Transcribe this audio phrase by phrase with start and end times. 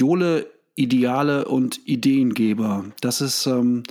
[0.00, 2.86] Idole, Ideale und Ideengeber.
[3.02, 3.82] Das ist ähm,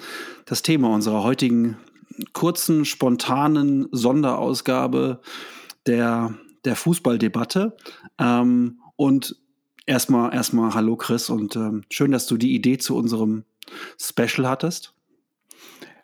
[0.46, 1.78] das Thema unserer heutigen
[2.34, 5.22] kurzen, spontanen Sonderausgabe
[5.86, 6.34] der,
[6.66, 7.78] der Fußballdebatte.
[8.18, 9.36] Ähm, und
[9.86, 13.44] erstmal, erstmal Hallo Chris und ähm, schön, dass du die Idee zu unserem
[14.00, 14.96] Special hattest.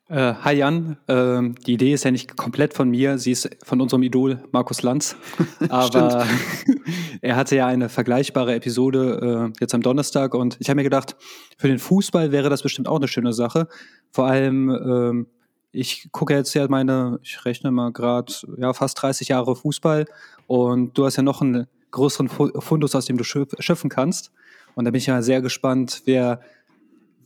[0.08, 3.82] Äh, hi Jan, äh, die Idee ist ja nicht komplett von mir, sie ist von
[3.82, 5.16] unserem Idol Markus Lanz.
[5.70, 6.28] Aber
[7.22, 11.16] er hatte ja eine vergleichbare Episode äh, jetzt am Donnerstag und ich habe mir gedacht,
[11.58, 13.68] für den Fußball wäre das bestimmt auch eine schöne Sache.
[14.12, 15.28] Vor allem, ähm,
[15.72, 20.06] ich gucke jetzt ja meine, ich rechne mal gerade, ja, fast 30 Jahre Fußball
[20.46, 24.32] und du hast ja noch einen größeren Fundus, aus dem du schiffen kannst.
[24.76, 26.42] Und da bin ich ja sehr gespannt, wer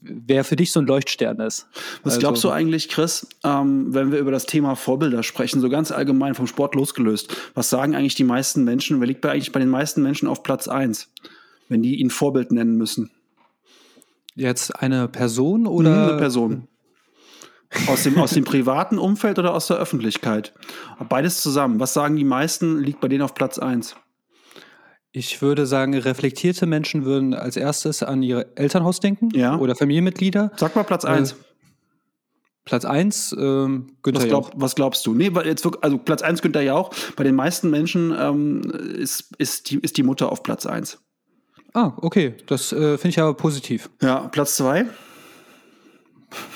[0.02, 1.68] wer für dich so ein Leuchtstern ist.
[2.04, 5.70] Was also, glaubst du eigentlich, Chris, ähm, wenn wir über das Thema Vorbilder sprechen, so
[5.70, 7.36] ganz allgemein vom Sport losgelöst?
[7.54, 9.00] Was sagen eigentlich die meisten Menschen?
[9.00, 11.12] Wer liegt bei eigentlich bei den meisten Menschen auf Platz 1,
[11.68, 13.12] wenn die ihn Vorbild nennen müssen?
[14.36, 15.90] Jetzt eine Person oder?
[15.90, 16.68] Mhm, eine Person.
[17.88, 20.54] Aus dem, aus dem privaten Umfeld oder aus der Öffentlichkeit?
[21.08, 21.80] Beides zusammen.
[21.80, 23.96] Was sagen die meisten, liegt bei denen auf Platz 1?
[25.12, 29.58] Ich würde sagen, reflektierte Menschen würden als erstes an ihre Elternhaus denken ja.
[29.58, 30.52] oder Familienmitglieder.
[30.56, 31.32] Sag mal Platz 1.
[31.32, 31.36] Äh,
[32.66, 35.16] Platz 1, ähm, Günther was, glaub, was glaubst du?
[35.16, 36.92] Nee, jetzt wirklich, also Platz 1 Günther Jauch.
[37.16, 41.00] Bei den meisten Menschen ähm, ist, ist, die, ist die Mutter auf Platz 1.
[41.74, 42.36] Ah, okay.
[42.46, 43.90] Das äh, finde ich aber positiv.
[44.04, 44.86] Ja, Platz 2?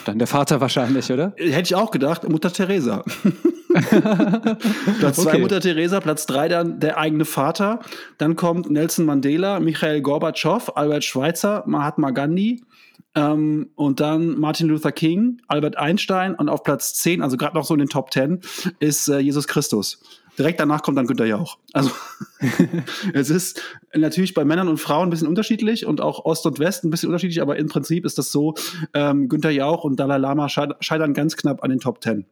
[0.05, 1.33] Dann der Vater wahrscheinlich, oder?
[1.37, 3.03] Hätte ich auch gedacht, Mutter Teresa.
[4.99, 5.39] Platz 2 okay.
[5.39, 7.79] Mutter Teresa, Platz 3 dann der eigene Vater.
[8.17, 12.63] Dann kommt Nelson Mandela, Michael Gorbatschow, Albert Schweitzer, Mahatma Gandhi.
[13.15, 17.65] Ähm, und dann Martin Luther King, Albert Einstein und auf Platz 10, also gerade noch
[17.65, 18.41] so in den Top 10,
[18.79, 20.01] ist äh, Jesus Christus.
[20.37, 21.59] Direkt danach kommt dann Günther Jauch.
[21.73, 21.91] Also
[23.13, 23.61] es ist
[23.93, 27.09] natürlich bei Männern und Frauen ein bisschen unterschiedlich und auch Ost und West ein bisschen
[27.09, 28.55] unterschiedlich, aber im Prinzip ist das so,
[28.95, 32.25] ähm, Günther Jauch und Dalai Lama scheitern ganz knapp an den Top 10.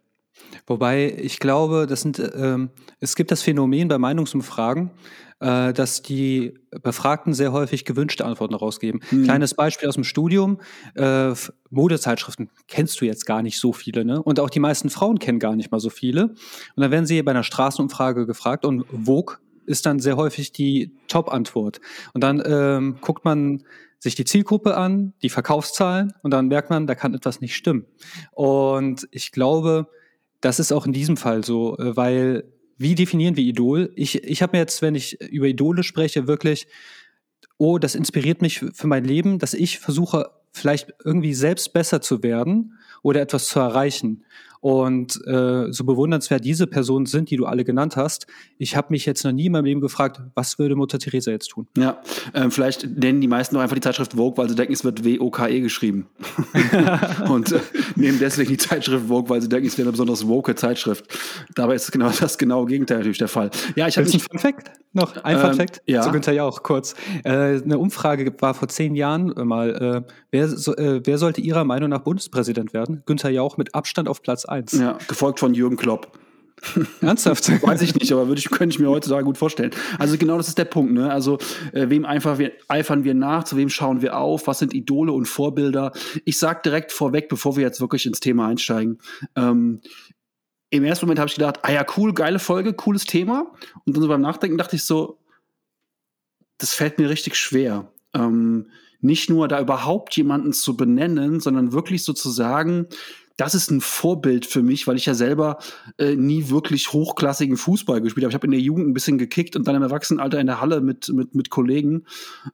[0.68, 2.70] Wobei ich glaube, das sind, ähm,
[3.00, 4.92] es gibt das Phänomen bei Meinungsumfragen,
[5.40, 6.54] äh, dass die
[6.84, 9.02] Befragten sehr häufig gewünschte Antworten rausgeben.
[9.12, 9.24] Mhm.
[9.24, 10.60] Kleines Beispiel aus dem Studium.
[10.96, 11.34] Äh,
[11.70, 14.22] Modezeitschriften kennst du jetzt gar nicht so viele, ne?
[14.22, 16.26] Und auch die meisten Frauen kennen gar nicht mal so viele.
[16.26, 16.38] Und
[16.76, 21.82] dann werden sie bei einer Straßenumfrage gefragt und Vogue ist dann sehr häufig die Top-Antwort.
[22.14, 23.64] Und dann ähm, guckt man
[24.00, 27.86] sich die Zielgruppe an, die Verkaufszahlen und dann merkt man, da kann etwas nicht stimmen.
[28.32, 29.88] Und ich glaube,
[30.42, 32.44] das ist auch in diesem Fall so, äh, weil
[32.78, 33.94] wie definieren wir Idol?
[33.96, 36.68] Ich, ich habe mir jetzt, wenn ich über Idole spreche, wirklich,
[37.58, 42.24] oh, das inspiriert mich für mein Leben, dass ich versuche, vielleicht irgendwie selbst besser zu
[42.24, 44.26] werden oder etwas zu erreichen.
[44.62, 48.28] Und äh, so bewundernswert diese Personen sind, die du alle genannt hast,
[48.60, 51.48] ich habe mich jetzt noch nie in meinem Leben gefragt, was würde Mutter Teresa jetzt
[51.48, 51.68] tun?
[51.76, 52.00] Ja,
[52.34, 55.04] äh, vielleicht nennen die meisten noch einfach die Zeitschrift Vogue, weil sie denken, es wird
[55.04, 56.08] W-O-K-E geschrieben.
[57.28, 57.60] und äh,
[57.96, 61.06] nehmen deswegen die Zeitschrift Vogue, weil sie denken, es wäre eine besonders woke Zeitschrift.
[61.56, 63.50] Dabei ist genau das genaue Gegenteil natürlich der Fall.
[63.76, 64.22] Ja, ich habe mich.
[64.22, 64.72] Fun Fact?
[64.94, 65.82] Noch ein ähm, Fun Fact?
[65.88, 66.02] Ja.
[66.02, 66.94] Zu Günther Jauch, kurz.
[67.24, 71.64] Äh, eine Umfrage war vor zehn Jahren mal, äh, wer, so, äh, wer sollte Ihrer
[71.64, 73.02] Meinung nach Bundespräsident werden?
[73.06, 74.74] Günther Jauch mit Abstand auf Platz 1.
[74.74, 76.18] Ja, gefolgt von Jürgen Klopp.
[77.02, 77.50] Ernsthaft?
[77.64, 79.72] Weiß ich nicht, aber würde ich, könnte ich mir heutzutage gut vorstellen.
[79.98, 80.94] Also genau das ist der Punkt.
[80.94, 81.12] Ne?
[81.12, 81.40] Also
[81.74, 85.12] äh, wem einfach wir, eifern wir nach, zu wem schauen wir auf, was sind Idole
[85.12, 85.92] und Vorbilder.
[86.26, 89.00] Ich sage direkt vorweg, bevor wir jetzt wirklich ins Thema einsteigen,
[89.36, 89.82] ähm,
[90.70, 93.52] im ersten Moment habe ich gedacht, ah ja, cool, geile Folge, cooles Thema.
[93.86, 95.20] Und dann so beim Nachdenken dachte ich so,
[96.60, 97.92] das fällt mir richtig schwer.
[98.14, 98.68] Ähm,
[99.02, 102.88] nicht nur da überhaupt jemanden zu benennen, sondern wirklich so zu sagen,
[103.38, 105.58] das ist ein Vorbild für mich, weil ich ja selber
[105.98, 108.32] äh, nie wirklich hochklassigen Fußball gespielt habe.
[108.32, 110.82] Ich habe in der Jugend ein bisschen gekickt und dann im Erwachsenenalter in der Halle
[110.82, 112.06] mit, mit, mit Kollegen.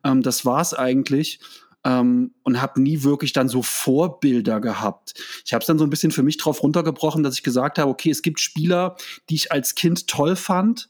[0.03, 1.39] Ähm, das war's eigentlich.
[1.83, 5.13] Ähm, und habe nie wirklich dann so Vorbilder gehabt.
[5.45, 7.89] Ich habe es dann so ein bisschen für mich drauf runtergebrochen, dass ich gesagt habe,
[7.89, 8.95] okay, es gibt Spieler,
[9.29, 10.89] die ich als Kind toll fand,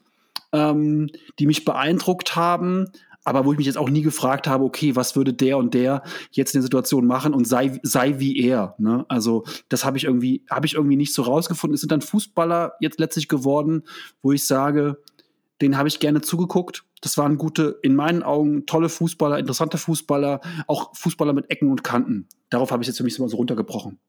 [0.53, 1.09] ähm,
[1.39, 2.87] die mich beeindruckt haben,
[3.27, 6.01] aber wo ich mich jetzt auch nie gefragt habe, okay, was würde der und der
[6.31, 8.75] jetzt in der Situation machen und sei, sei wie er.
[8.77, 9.05] Ne?
[9.09, 11.73] Also das habe ich irgendwie, habe ich irgendwie nicht so rausgefunden.
[11.73, 13.83] Es sind dann Fußballer jetzt letztlich geworden,
[14.21, 15.03] wo ich sage,
[15.59, 16.85] den habe ich gerne zugeguckt.
[17.01, 21.83] Das waren gute, in meinen Augen tolle Fußballer, interessante Fußballer, auch Fußballer mit Ecken und
[21.83, 22.29] Kanten.
[22.49, 23.99] Darauf habe ich jetzt für mich so runtergebrochen.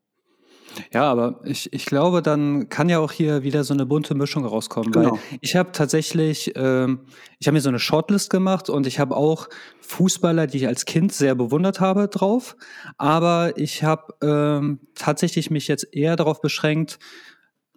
[0.93, 4.45] Ja, aber ich, ich glaube, dann kann ja auch hier wieder so eine bunte Mischung
[4.45, 4.93] rauskommen.
[4.93, 5.13] Genau.
[5.13, 7.01] Weil ich habe tatsächlich, ähm,
[7.39, 9.49] ich habe mir so eine Shortlist gemacht und ich habe auch
[9.81, 12.57] Fußballer, die ich als Kind sehr bewundert habe, drauf.
[12.97, 16.99] Aber ich habe ähm, tatsächlich mich jetzt eher darauf beschränkt,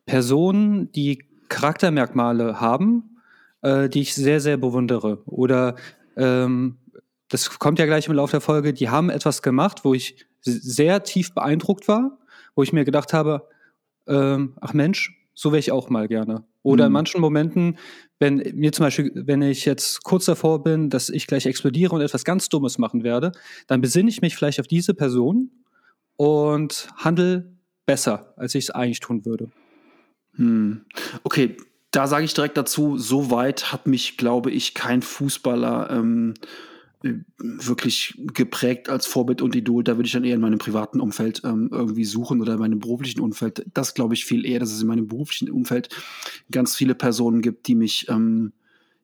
[0.05, 3.17] Personen, die Charaktermerkmale haben,
[3.61, 5.21] äh, die ich sehr, sehr bewundere.
[5.25, 5.75] Oder
[6.17, 6.77] ähm,
[7.29, 11.03] das kommt ja gleich im Laufe der Folge, die haben etwas gemacht, wo ich sehr
[11.03, 12.17] tief beeindruckt war,
[12.55, 13.47] wo ich mir gedacht habe,
[14.07, 16.43] ähm, ach Mensch, so wäre ich auch mal gerne.
[16.63, 16.87] Oder mhm.
[16.87, 17.77] in manchen Momenten,
[18.19, 22.01] wenn mir zum Beispiel, wenn ich jetzt kurz davor bin, dass ich gleich explodiere und
[22.01, 23.31] etwas ganz Dummes machen werde,
[23.67, 25.51] dann besinne ich mich vielleicht auf diese Person
[26.17, 27.55] und handle
[27.85, 29.49] besser, als ich es eigentlich tun würde.
[30.35, 30.85] Hm.
[31.23, 31.57] Okay,
[31.91, 36.33] da sage ich direkt dazu, so weit hat mich, glaube ich, kein Fußballer ähm,
[37.37, 39.83] wirklich geprägt als Vorbild und Idol.
[39.83, 42.79] Da würde ich dann eher in meinem privaten Umfeld ähm, irgendwie suchen oder in meinem
[42.79, 43.65] beruflichen Umfeld.
[43.73, 45.89] Das glaube ich viel eher, dass es in meinem beruflichen Umfeld
[46.51, 48.53] ganz viele Personen gibt, die mich ähm,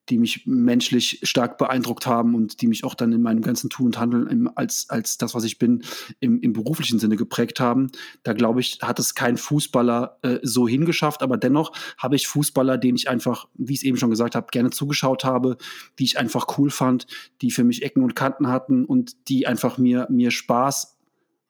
[0.10, 3.88] die mich menschlich stark beeindruckt haben und die mich auch dann in meinem ganzen Tun
[3.88, 5.84] und Handeln im, als, als das, was ich bin,
[6.20, 7.92] im, im beruflichen Sinne geprägt haben.
[8.24, 12.78] Da glaube ich, hat es kein Fußballer äh, so hingeschafft, aber dennoch habe ich Fußballer,
[12.78, 15.58] denen ich einfach, wie ich es eben schon gesagt habe, gerne zugeschaut habe,
[16.00, 17.08] die ich einfach cool fand,
[17.42, 20.98] die für mich Ecken und Kanten hatten und die einfach mir, mir Spaß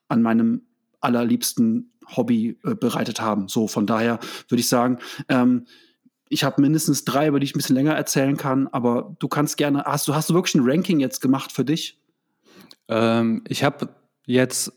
[0.07, 0.61] an meinem
[0.99, 3.47] allerliebsten Hobby äh, bereitet haben.
[3.47, 4.99] So, von daher würde ich sagen,
[5.29, 5.65] ähm,
[6.29, 9.57] ich habe mindestens drei, über die ich ein bisschen länger erzählen kann, aber du kannst
[9.57, 11.99] gerne, hast du, hast du wirklich ein Ranking jetzt gemacht für dich?
[12.87, 13.89] Ähm, ich habe
[14.25, 14.73] jetzt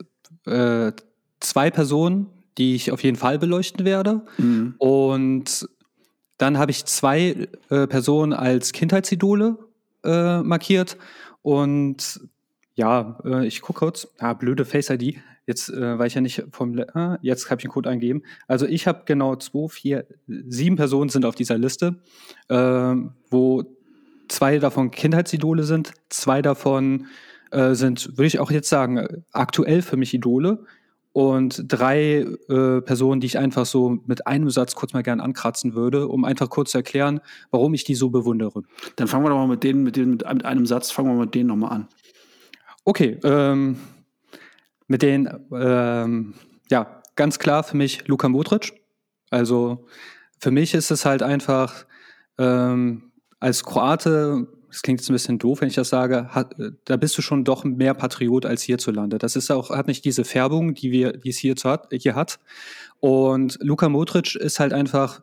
[0.46, 0.92] äh,
[1.40, 2.26] zwei Personen,
[2.58, 4.22] die ich auf jeden Fall beleuchten werde.
[4.38, 4.74] Mhm.
[4.78, 5.68] Und
[6.38, 9.58] dann habe ich zwei äh, Personen als Kindheitsidole
[10.04, 10.96] äh, markiert.
[11.42, 12.20] Und
[12.74, 14.08] ja, äh, ich gucke kurz.
[14.18, 15.18] Ah, blöde Face ID.
[15.50, 16.78] Jetzt äh, war ich ja nicht vom.
[16.78, 18.22] Äh, jetzt habe ich den Code eingeben.
[18.46, 21.96] Also ich habe genau zwei, vier, sieben Personen sind auf dieser Liste,
[22.46, 22.94] äh,
[23.30, 23.64] wo
[24.28, 27.08] zwei davon Kindheitsidole sind, zwei davon
[27.50, 30.64] äh, sind, würde ich auch jetzt sagen, aktuell für mich Idole.
[31.12, 32.18] Und drei
[32.48, 36.24] äh, Personen, die ich einfach so mit einem Satz kurz mal gern ankratzen würde, um
[36.24, 37.18] einfach kurz zu erklären,
[37.50, 38.62] warum ich die so bewundere.
[38.94, 41.34] Dann fangen wir doch mal mit denen, mit denen, mit einem Satz, fangen wir mit
[41.34, 41.88] denen nochmal an.
[42.84, 43.78] Okay, ähm,
[44.90, 46.34] mit denen, ähm,
[46.68, 48.72] ja, ganz klar für mich Luka Modric.
[49.30, 49.86] Also
[50.40, 51.86] für mich ist es halt einfach
[52.38, 56.56] ähm, als Kroate, das klingt jetzt ein bisschen doof, wenn ich das sage, hat,
[56.86, 59.18] da bist du schon doch mehr Patriot als hierzulande.
[59.18, 62.40] Das ist auch, hat nicht diese Färbung, die wir, die es hier, hat, hier hat.
[62.98, 65.22] Und Luka Modric ist halt einfach,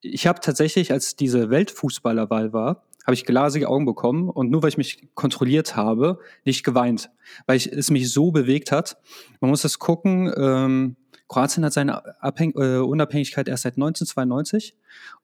[0.00, 4.68] ich habe tatsächlich, als diese Weltfußballerwahl war, habe ich glasige Augen bekommen und nur weil
[4.68, 7.10] ich mich kontrolliert habe, nicht geweint,
[7.46, 8.96] weil ich, es mich so bewegt hat.
[9.40, 10.32] Man muss das gucken.
[10.36, 10.96] Ähm,
[11.28, 14.76] Kroatien hat seine Abhäng äh, Unabhängigkeit erst seit 1992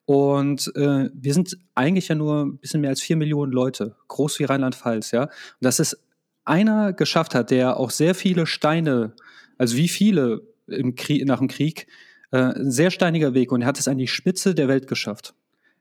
[0.05, 4.39] und äh, wir sind eigentlich ja nur ein bisschen mehr als vier Millionen Leute, groß
[4.39, 5.23] wie Rheinland-Pfalz, ja.
[5.23, 6.03] Und dass es
[6.45, 9.13] einer geschafft hat, der auch sehr viele Steine,
[9.59, 11.85] also wie viele im Krieg, nach dem Krieg,
[12.31, 15.35] äh, ein sehr steiniger Weg und er hat es an die Spitze der Welt geschafft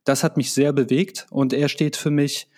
[0.08, 2.48] das hat mich sehr bewegt und er steht für mich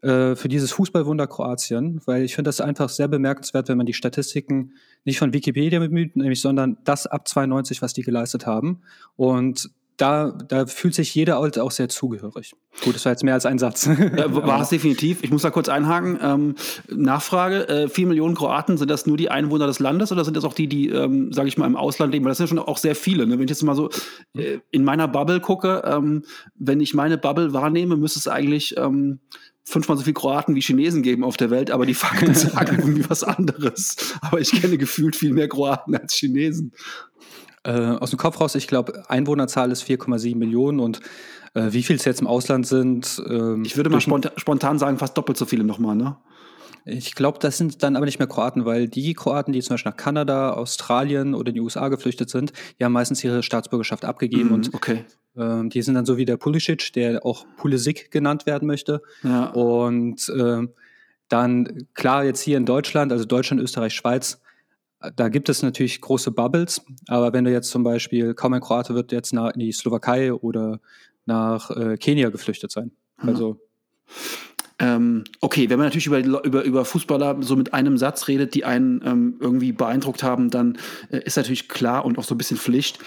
[0.00, 3.94] äh, für dieses Fußballwunder Kroatien, weil ich finde das einfach sehr bemerkenswert, wenn man die
[3.94, 4.72] Statistiken
[5.04, 8.82] nicht von Wikipedia bemüht, nämlich sondern das ab 92, was die geleistet haben.
[9.16, 12.54] Und da, da fühlt sich jeder Alte auch sehr zugehörig.
[12.82, 13.86] Gut, das war jetzt mehr als ein Satz.
[13.86, 15.22] Ja, war es definitiv.
[15.22, 16.18] Ich muss da kurz einhaken.
[16.20, 16.54] Ähm,
[16.88, 20.44] Nachfrage: äh, Vier Millionen Kroaten, sind das nur die Einwohner des Landes oder sind das
[20.44, 22.24] auch die, die, ähm, sage ich mal, im Ausland leben?
[22.24, 23.26] Weil das sind ja schon auch sehr viele.
[23.26, 23.34] Ne?
[23.34, 23.90] Wenn ich jetzt mal so
[24.36, 26.24] äh, in meiner Bubble gucke, ähm,
[26.56, 29.20] wenn ich meine Bubble wahrnehme, müsste es eigentlich ähm,
[29.64, 33.08] fünfmal so viele Kroaten wie Chinesen geben auf der Welt, aber die Fakten sagen irgendwie
[33.08, 34.14] was anderes.
[34.20, 36.72] Aber ich kenne gefühlt viel mehr Kroaten als Chinesen.
[37.64, 41.00] Äh, aus dem Kopf raus, ich glaube, Einwohnerzahl ist 4,7 Millionen und
[41.54, 43.22] äh, wie viel es jetzt im Ausland sind.
[43.28, 46.16] Ähm, ich würde mal spontan, spontan sagen, fast doppelt so viele nochmal, ne?
[46.86, 49.90] Ich glaube, das sind dann aber nicht mehr Kroaten, weil die Kroaten, die zum Beispiel
[49.90, 54.48] nach Kanada, Australien oder in die USA geflüchtet sind, die haben meistens ihre Staatsbürgerschaft abgegeben
[54.48, 55.04] mhm, und okay.
[55.34, 59.00] äh, die sind dann so wie der Pulisic, der auch Pulisic genannt werden möchte.
[59.22, 59.46] Ja.
[59.46, 60.68] Und äh,
[61.28, 64.42] dann klar jetzt hier in Deutschland, also Deutschland, Österreich, Schweiz,
[65.16, 68.94] da gibt es natürlich große Bubbles, aber wenn du jetzt zum Beispiel, kaum ein Kroate
[68.94, 70.80] wird jetzt nach, in die Slowakei oder
[71.26, 72.92] nach äh, Kenia geflüchtet sein.
[73.22, 73.28] Mhm.
[73.28, 73.60] Also
[74.80, 78.64] ähm, okay, wenn man natürlich über, über, über Fußballer so mit einem Satz redet, die
[78.64, 80.78] einen ähm, irgendwie beeindruckt haben, dann
[81.10, 82.98] äh, ist natürlich klar und auch so ein bisschen Pflicht,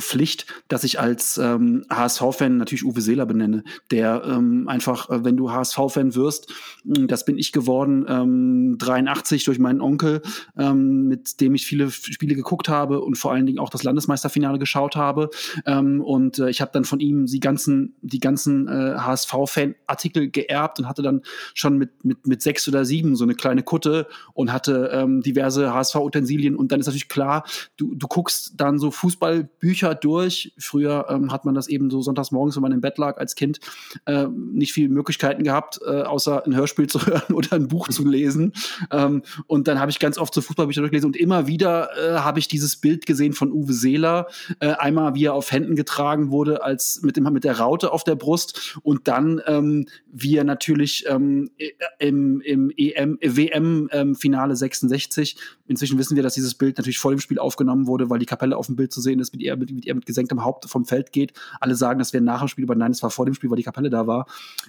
[0.00, 5.36] Pflicht dass ich als ähm, HSV-Fan natürlich Uwe Seeler benenne, der ähm, einfach, äh, wenn
[5.36, 6.52] du HSV-Fan wirst,
[6.84, 10.22] hm, das bin ich geworden, ähm, 83 durch meinen Onkel,
[10.56, 14.60] ähm, mit dem ich viele Spiele geguckt habe und vor allen Dingen auch das Landesmeisterfinale
[14.60, 15.30] geschaut habe.
[15.64, 20.78] Ähm, und äh, ich habe dann von ihm die ganzen, die ganzen äh, HSV-Fan-Artikel geerbt
[20.78, 21.15] und hatte dann
[21.54, 25.72] schon mit, mit, mit sechs oder sieben so eine kleine Kutte und hatte ähm, diverse
[25.72, 26.56] HSV-Utensilien.
[26.56, 27.44] Und dann ist natürlich klar,
[27.76, 30.52] du, du guckst dann so Fußballbücher durch.
[30.58, 33.34] Früher ähm, hat man das eben so sonntags morgens, wenn man im Bett lag als
[33.34, 33.60] Kind,
[34.06, 38.06] äh, nicht viele Möglichkeiten gehabt, äh, außer ein Hörspiel zu hören oder ein Buch zu
[38.06, 38.52] lesen.
[38.90, 42.38] Ähm, und dann habe ich ganz oft so Fußballbücher durchgelesen und immer wieder äh, habe
[42.38, 44.28] ich dieses Bild gesehen von Uwe Seeler.
[44.60, 48.04] Äh, einmal, wie er auf Händen getragen wurde, als mit, dem, mit der Raute auf
[48.04, 51.50] der Brust und dann, ähm, wie er natürlich ähm,
[51.98, 55.36] im, im EM, WM-Finale ähm, 66,
[55.66, 58.56] inzwischen wissen wir, dass dieses Bild natürlich vor dem Spiel aufgenommen wurde, weil die Kapelle
[58.56, 61.12] auf dem Bild zu sehen ist, wie er mit, mit, mit gesenktem Haupt vom Feld
[61.12, 61.32] geht.
[61.60, 63.56] Alle sagen, das wäre nach dem Spiel, aber nein, es war vor dem Spiel, weil
[63.56, 64.26] die Kapelle da war.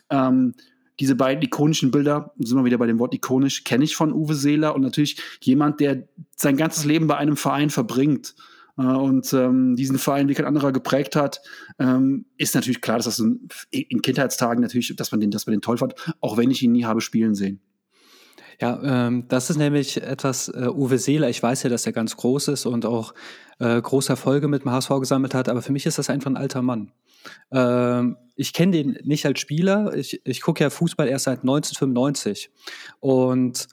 [0.09, 0.53] Ähm,
[0.99, 4.33] diese beiden ikonischen Bilder, sind wir wieder bei dem Wort ikonisch, kenne ich von Uwe
[4.33, 8.35] Seeler und natürlich jemand, der sein ganzes Leben bei einem Verein verbringt
[8.77, 11.41] äh, und ähm, diesen Verein wie kein anderer geprägt hat,
[11.79, 15.53] ähm, ist natürlich klar, dass das in, in Kindheitstagen natürlich, dass man den, dass man
[15.53, 17.61] den toll fand, auch wenn ich ihn nie habe spielen sehen.
[18.59, 22.17] Ja, ähm, das ist nämlich etwas, äh, Uwe Seeler, ich weiß ja, dass er ganz
[22.17, 23.13] groß ist und auch
[23.59, 26.37] äh, große Erfolge mit dem HSV gesammelt hat, aber für mich ist das einfach ein
[26.37, 26.91] alter Mann.
[27.51, 29.95] Ähm, ich kenne den nicht als Spieler.
[29.95, 32.51] Ich, ich gucke ja Fußball erst seit 1995.
[32.99, 33.67] Und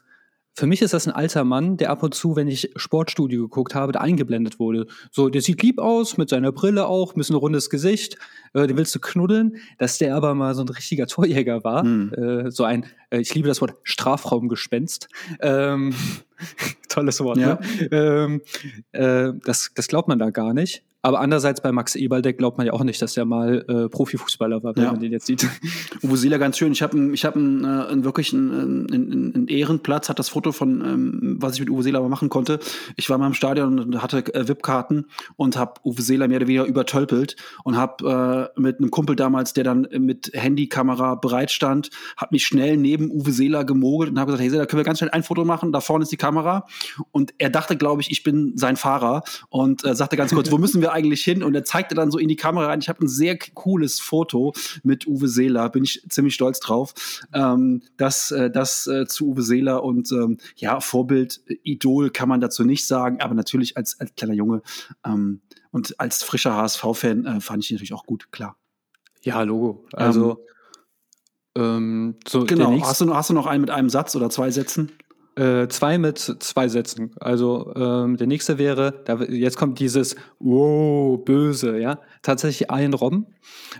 [0.55, 3.75] für mich ist das ein alter Mann, der ab und zu, wenn ich Sportstudio geguckt
[3.75, 4.87] habe, da eingeblendet wurde.
[5.11, 8.17] So, der sieht lieb aus, mit seiner Brille auch, ein bisschen rundes Gesicht,
[8.53, 11.83] äh, den willst du knuddeln, dass der aber mal so ein richtiger Torjäger war.
[11.83, 12.13] Mhm.
[12.13, 15.09] Äh, so ein, äh, ich liebe das Wort Strafraumgespenst.
[15.41, 15.93] Ähm,
[16.89, 17.59] tolles Wort, ja.
[17.59, 17.89] ne?
[17.91, 18.41] ähm,
[18.91, 20.83] äh, das, das glaubt man da gar nicht.
[21.05, 24.63] Aber andererseits bei Max Eberl, glaubt man ja auch nicht, dass er mal äh, Profifußballer
[24.63, 24.91] war, wenn ja.
[24.91, 25.47] man den jetzt sieht.
[26.01, 26.71] Uwe Seeler ganz schön.
[26.71, 30.51] Ich habe ich hab einen, äh, einen wirklich einen, einen, einen Ehrenplatz, hat das Foto
[30.51, 32.57] von, ähm, was ich mit Uwe Seeler machen konnte.
[32.95, 36.47] Ich war mal im Stadion und hatte äh, VIP-Karten und habe Uwe Seeler mehr oder
[36.47, 41.91] weniger übertölpelt und habe äh, mit einem Kumpel damals, der dann mit Handykamera bereit stand,
[42.17, 44.97] habe mich schnell neben Uwe Seeler gemogelt und habe gesagt, hey Seeler, können wir ganz
[44.97, 45.71] schnell ein Foto machen?
[45.71, 46.65] Da vorne ist die Kamera.
[47.11, 50.57] Und er dachte, glaube ich, ich bin sein Fahrer und äh, sagte ganz kurz, wo
[50.57, 51.43] müssen wir eigentlich hin?
[51.43, 52.79] Und er zeigte dann so in die Kamera rein.
[52.79, 56.95] Ich habe ein sehr cooles Foto mit Uwe Seeler, bin ich ziemlich stolz drauf.
[57.31, 62.41] Ähm, das äh, das äh, zu Uwe Seeler und ähm, ja, Vorbild, Idol kann man
[62.41, 64.63] dazu nicht sagen, aber natürlich als, als kleiner Junge
[65.05, 68.57] ähm, und als frischer HSV-Fan äh, fand ich ihn natürlich auch gut, klar.
[69.21, 69.85] Ja, Logo.
[69.93, 70.43] Also
[71.55, 72.81] ähm, ähm so genau.
[72.81, 74.91] Hast du, hast du noch einen mit einem Satz oder zwei Sätzen?
[75.35, 77.11] Äh, zwei mit zwei Sätzen.
[77.19, 81.99] Also ähm, der nächste wäre, da, jetzt kommt dieses Wow, böse, ja.
[82.21, 83.27] Tatsächlich ein Robben.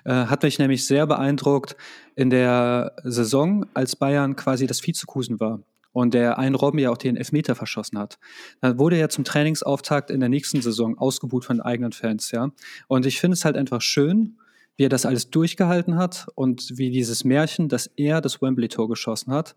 [0.03, 1.77] Äh, hat mich nämlich sehr beeindruckt
[2.15, 5.61] in der Saison, als Bayern quasi das Vizekusen war
[5.93, 8.19] und der ein Robben ja auch den Elfmeter verschossen hat.
[8.59, 12.51] Dann wurde er zum Trainingsauftakt in der nächsten Saison ausgebucht von eigenen Fans, ja.
[12.89, 14.37] Und ich finde es halt einfach schön,
[14.75, 19.31] wie er das alles durchgehalten hat und wie dieses Märchen, dass er das Wembley-Tor geschossen
[19.31, 19.55] hat,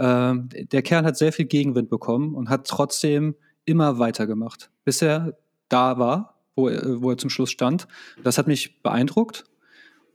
[0.00, 3.34] ähm, der Kerl hat sehr viel Gegenwind bekommen und hat trotzdem
[3.66, 5.36] immer weitergemacht, bis er
[5.68, 7.86] da war, wo er, wo er zum Schluss stand.
[8.24, 9.44] Das hat mich beeindruckt.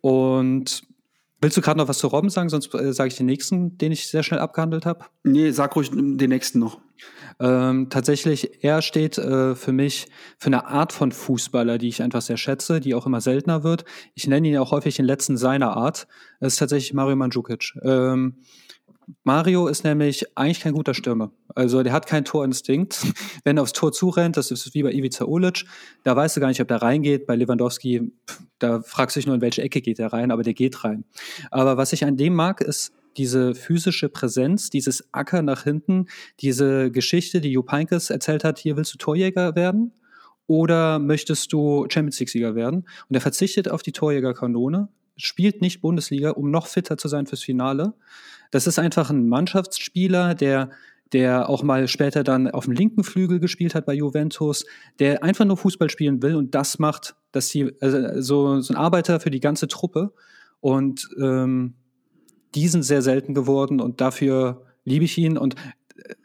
[0.01, 0.83] Und
[1.39, 2.49] willst du gerade noch was zu Robben sagen?
[2.49, 5.05] Sonst äh, sage ich den nächsten, den ich sehr schnell abgehandelt habe.
[5.23, 6.79] Nee, sag ruhig den nächsten noch.
[7.39, 10.07] Ähm, tatsächlich, er steht äh, für mich
[10.39, 13.85] für eine Art von Fußballer, die ich einfach sehr schätze, die auch immer seltener wird.
[14.15, 16.07] Ich nenne ihn auch häufig den letzten seiner Art.
[16.39, 17.73] Das ist tatsächlich Mario Mandzukic.
[17.83, 18.37] Ähm,
[19.23, 21.31] Mario ist nämlich eigentlich kein guter Stürmer.
[21.53, 23.05] Also der hat keinen Torinstinkt.
[23.43, 25.65] Wenn er aufs Tor zurennt, das ist wie bei Ivica Olic,
[26.03, 27.25] da weißt du gar nicht, ob der reingeht.
[27.27, 28.11] Bei Lewandowski,
[28.59, 31.05] da fragst du dich nur, in welche Ecke geht er rein, aber der geht rein.
[31.51, 36.07] Aber was ich an dem mag, ist diese physische Präsenz, dieses Acker nach hinten,
[36.41, 39.93] diese Geschichte, die Jupp Heynckes erzählt hat, hier willst du Torjäger werden
[40.47, 42.87] oder möchtest du Champions League-Sieger werden?
[43.09, 47.43] Und er verzichtet auf die Torjägerkanone, spielt nicht Bundesliga, um noch fitter zu sein fürs
[47.43, 47.93] Finale.
[48.55, 50.69] Das ist einfach ein Mannschaftsspieler, der
[51.11, 54.65] der auch mal später dann auf dem linken Flügel gespielt hat bei Juventus,
[54.97, 59.19] der einfach nur Fußball spielen will und das macht, dass sie also so, ein Arbeiter
[59.19, 60.13] für die ganze Truppe.
[60.61, 61.73] Und ähm,
[62.55, 65.37] die sind sehr selten geworden und dafür liebe ich ihn.
[65.37, 65.55] Und
[65.97, 66.15] äh,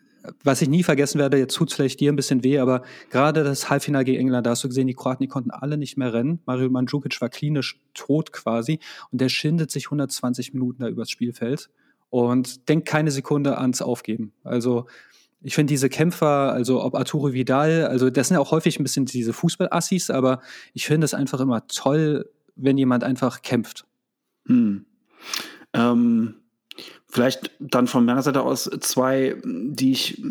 [0.45, 3.43] was ich nie vergessen werde, jetzt tut es vielleicht dir ein bisschen weh, aber gerade
[3.43, 6.13] das Halbfinale gegen England, da hast du gesehen, die Kroaten, die konnten alle nicht mehr
[6.13, 6.39] rennen.
[6.47, 8.79] Mario Mandzukic war klinisch tot quasi
[9.11, 11.71] und der schindet sich 120 Minuten da übers Spielfeld
[12.11, 14.33] und denkt keine Sekunde ans Aufgeben.
[14.45, 14.87] Also
[15.43, 18.83] ich finde diese Kämpfer, also ob Arturo Vidal, also das sind ja auch häufig ein
[18.83, 20.40] bisschen diese Fußballassis, aber
[20.75, 23.87] ich finde es einfach immer toll, wenn jemand einfach kämpft.
[24.47, 24.85] Hm.
[25.73, 26.35] Ähm,
[27.13, 30.23] Vielleicht dann von meiner Seite aus zwei, die ich,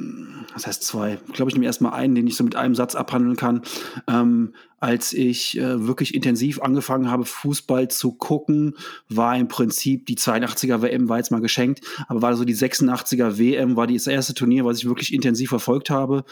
[0.53, 1.17] was heißt zwei?
[1.33, 3.63] Glaube ich nehme erstmal einen, den ich so mit einem Satz abhandeln kann.
[4.07, 8.75] Ähm, als ich äh, wirklich intensiv angefangen habe, Fußball zu gucken,
[9.09, 13.37] war im Prinzip die 82er WM war jetzt mal geschenkt, aber war so die 86er
[13.37, 16.23] WM, war das erste Turnier, was ich wirklich intensiv verfolgt habe.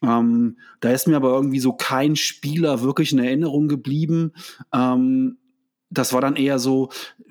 [0.00, 4.32] Ähm, da ist mir aber irgendwie so kein Spieler wirklich in Erinnerung geblieben.
[4.72, 5.38] Ähm,
[5.90, 6.90] das war dann eher so,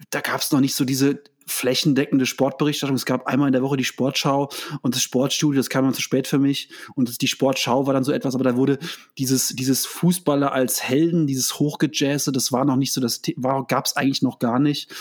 [0.10, 2.96] da gab es noch nicht so diese flächendeckende Sportberichterstattung.
[2.96, 4.50] Es gab einmal in der Woche die Sportschau
[4.82, 6.70] und das Sportstudio, das kam dann zu spät für mich.
[6.96, 8.78] Und die Sportschau war dann so etwas, aber da wurde
[9.18, 13.22] dieses, dieses Fußballer als Helden, dieses Hochgejazze, das war noch nicht so, das
[13.68, 14.92] gab es eigentlich noch gar nicht.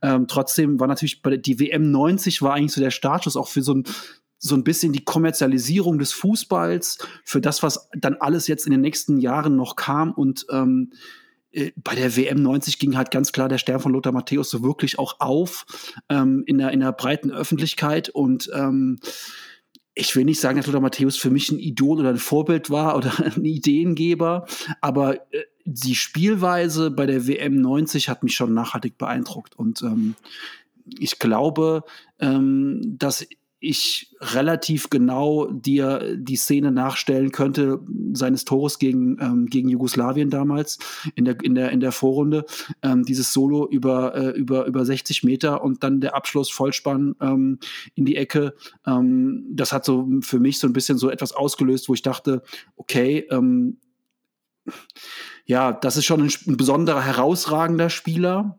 [0.00, 3.62] Ähm, trotzdem war natürlich bei die WM 90 war eigentlich so der Startschuss auch für
[3.62, 3.84] so ein
[4.38, 8.82] so ein bisschen die Kommerzialisierung des Fußballs, für das, was dann alles jetzt in den
[8.82, 10.96] nächsten Jahren noch kam und ähm, äh,
[11.76, 14.98] bei der WM 90 ging halt ganz klar der Stern von Lothar Matthäus so wirklich
[14.98, 15.66] auch auf
[16.08, 18.08] ähm, in, der, in der breiten Öffentlichkeit.
[18.08, 18.98] Und ähm,
[19.94, 22.96] ich will nicht sagen, dass Lothar Matthäus für mich ein Idol oder ein Vorbild war
[22.96, 24.46] oder ein Ideengeber,
[24.80, 29.56] aber äh, die Spielweise bei der WM 90 hat mich schon nachhaltig beeindruckt.
[29.56, 30.14] Und ähm,
[30.98, 31.82] ich glaube,
[32.20, 33.26] ähm, dass
[33.58, 37.80] ich relativ genau dir die Szene nachstellen könnte
[38.12, 40.78] seines Tores gegen, ähm, gegen Jugoslawien damals
[41.14, 42.44] in der, in der, in der Vorrunde.
[42.82, 47.58] Ähm, dieses Solo über, äh, über, über 60 Meter und dann der Abschluss Vollspann ähm,
[47.94, 48.54] in die Ecke.
[48.86, 52.42] Ähm, das hat so für mich so ein bisschen so etwas ausgelöst, wo ich dachte,
[52.76, 53.78] okay, ähm,
[55.46, 58.58] ja, das ist schon ein, ein besonderer, herausragender Spieler.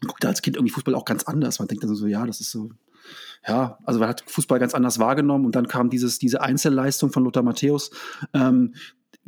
[0.00, 1.58] Ich guckte als Kind irgendwie Fußball auch ganz anders.
[1.58, 2.70] Man denkt dann so, ja, das ist so
[3.46, 7.24] ja, also man hat Fußball ganz anders wahrgenommen und dann kam dieses, diese Einzelleistung von
[7.24, 7.90] Lothar Matthäus.
[8.34, 8.74] Ähm,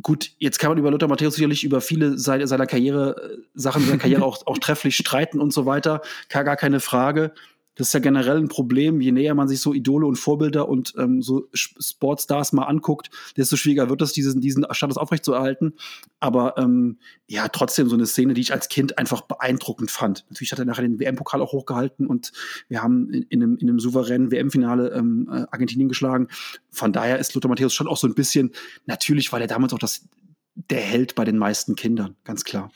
[0.03, 3.85] gut, jetzt kann man über Lothar Matthäus sicherlich über viele seiner, seiner Karriere, äh, Sachen
[3.85, 6.03] seiner Karriere auch, auch trefflich streiten und so weiter.
[6.29, 7.33] Gar, keine Frage.
[7.79, 9.01] Das ist ja generell ein Problem.
[9.01, 13.55] Je näher man sich so Idole und Vorbilder und ähm, so Sportstars mal anguckt, desto
[13.55, 15.75] schwieriger wird es, diesen, diesen Status aufrechtzuerhalten.
[16.19, 20.27] Aber ähm, ja, trotzdem so eine Szene, die ich als Kind einfach beeindruckend fand.
[20.29, 22.33] Natürlich hat er nachher den WM-Pokal auch hochgehalten und
[22.69, 26.27] wir haben in, in, einem, in einem souveränen WM-Finale ähm, äh, Argentinien geschlagen.
[26.71, 28.51] Von daher ist Lothar Matthäus schon auch so ein bisschen,
[28.87, 30.09] natürlich war der damals auch das,
[30.57, 32.73] der Held bei den meisten Kindern, ganz klar.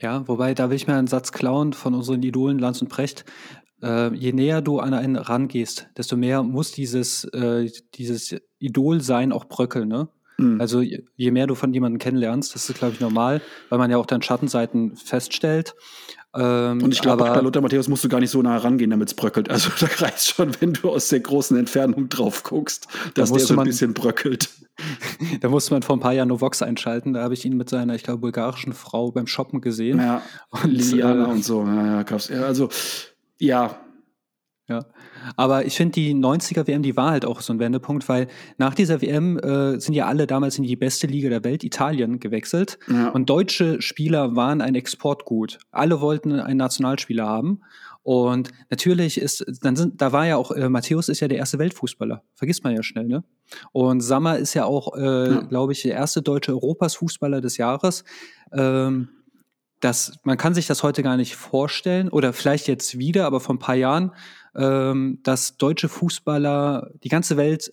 [0.00, 3.24] Ja, wobei, da will ich mir einen Satz klauen von unseren Idolen Lanz und Precht
[3.84, 9.44] äh, je näher du an einen rangehst, desto mehr muss dieses, äh, dieses Idol-Sein auch
[9.44, 10.08] bröckeln, ne?
[10.38, 10.60] Mhm.
[10.60, 13.90] Also je, je mehr du von jemandem kennenlernst, das ist, glaube ich, normal, weil man
[13.90, 15.74] ja auch dann Schattenseiten feststellt.
[16.36, 19.08] Ähm, und ich glaube, bei Lothar Matthäus musst du gar nicht so nah rangehen, damit
[19.08, 19.50] es bröckelt.
[19.50, 23.46] Also da reicht schon, wenn du aus der großen Entfernung drauf guckst, dass da der
[23.46, 24.50] so ein bisschen bröckelt.
[25.40, 27.12] da musste man vor ein paar Jahren nur Vox einschalten.
[27.12, 29.98] Da habe ich ihn mit seiner, ich glaube, bulgarischen Frau beim Shoppen gesehen.
[29.98, 31.64] Ja, und Liliana äh, und so.
[31.64, 32.68] Ja, ja, also
[33.38, 33.80] ja.
[34.66, 34.86] Ja,
[35.36, 38.74] aber ich finde die 90er WM, die war halt auch so ein Wendepunkt, weil nach
[38.74, 42.78] dieser WM äh, sind ja alle damals in die beste Liga der Welt, Italien, gewechselt.
[42.88, 43.10] Ja.
[43.10, 45.58] Und deutsche Spieler waren ein Exportgut.
[45.70, 47.60] Alle wollten einen Nationalspieler haben.
[48.02, 51.58] Und natürlich ist, dann sind, da war ja auch, äh, Matthäus ist ja der erste
[51.58, 52.22] Weltfußballer.
[52.34, 53.24] Vergisst man ja schnell, ne?
[53.72, 55.40] Und Sammer ist ja auch, äh, ja.
[55.40, 58.04] glaube ich, der erste deutsche Europas Fußballer des Jahres.
[58.52, 59.08] Ähm,
[59.84, 63.54] das, man kann sich das heute gar nicht vorstellen oder vielleicht jetzt wieder, aber vor
[63.54, 64.12] ein paar Jahren,
[64.56, 67.70] ähm, dass deutsche Fußballer, die ganze Welt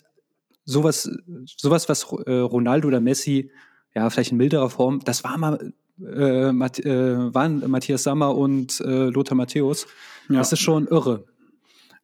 [0.66, 1.10] sowas,
[1.46, 3.50] sowas, was äh, Ronaldo oder Messi,
[3.94, 9.06] ja, vielleicht in milderer Form, das war mal, äh, äh, waren Matthias Sammer und äh,
[9.08, 9.86] Lothar Matthäus.
[10.28, 10.36] Ja.
[10.36, 11.24] Das ist schon irre.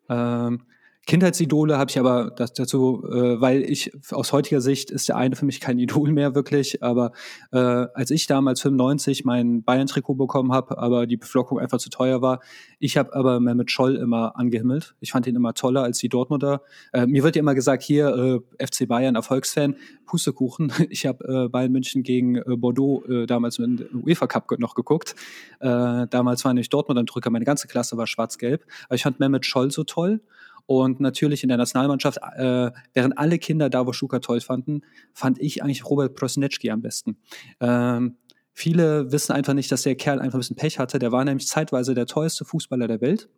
[0.09, 0.63] Ähm,
[1.09, 5.37] Kindheitsidole habe ich aber das, dazu, äh, weil ich aus heutiger Sicht ist der eine
[5.37, 7.13] für mich kein Idol mehr wirklich, aber
[7.51, 12.21] äh, als ich damals 95 mein Bayern-Trikot bekommen habe, aber die Beflockung einfach zu teuer
[12.21, 12.41] war,
[12.79, 14.97] ich habe aber Mehmet Scholl immer angehimmelt.
[15.01, 16.61] Ich fand ihn immer toller als die Dortmunder.
[16.93, 20.73] Äh, mir wird ja immer gesagt, hier äh, FC Bayern Erfolgsfan, Pustekuchen.
[20.91, 25.15] Ich habe äh, Bayern München gegen äh, Bordeaux äh, damals im UEFA Cup noch geguckt.
[25.61, 28.67] Äh, damals war nämlich Dortmund am Drücker, meine ganze Klasse war schwarz-gelb.
[28.87, 30.21] Aber ich fand Mehmet Scholl so toll.
[30.69, 34.83] Und natürlich in der Nationalmannschaft, äh, während alle Kinder Davo Schuka toll fanden,
[35.15, 37.17] fand ich eigentlich Robert Prosnetschki am besten.
[37.59, 38.19] Ähm,
[38.53, 40.99] viele wissen einfach nicht, dass der Kerl einfach ein bisschen Pech hatte.
[40.99, 43.31] Der war nämlich zeitweise der teuerste Fußballer der Welt.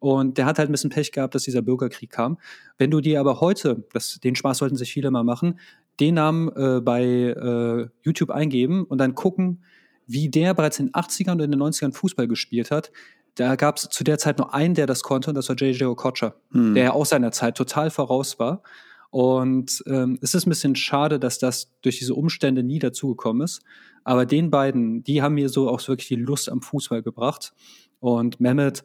[0.00, 2.36] Und der hat halt ein bisschen Pech gehabt, dass dieser Bürgerkrieg kam.
[2.78, 5.60] Wenn du dir aber heute, das, den Spaß sollten sich viele mal machen,
[6.00, 9.62] den Namen äh, bei äh, YouTube eingeben und dann gucken,
[10.08, 12.90] wie der bereits in den 80ern und in den 90ern Fußball gespielt hat,
[13.34, 15.84] da gab es zu der Zeit nur einen, der das konnte, und das war JJ
[15.84, 16.74] Okocha, hm.
[16.74, 18.62] der auch seiner Zeit total voraus war.
[19.10, 23.60] Und ähm, es ist ein bisschen schade, dass das durch diese Umstände nie dazugekommen ist.
[24.04, 27.52] Aber den beiden, die haben mir so auch wirklich die Lust am Fußball gebracht.
[28.00, 28.84] Und Mehmet,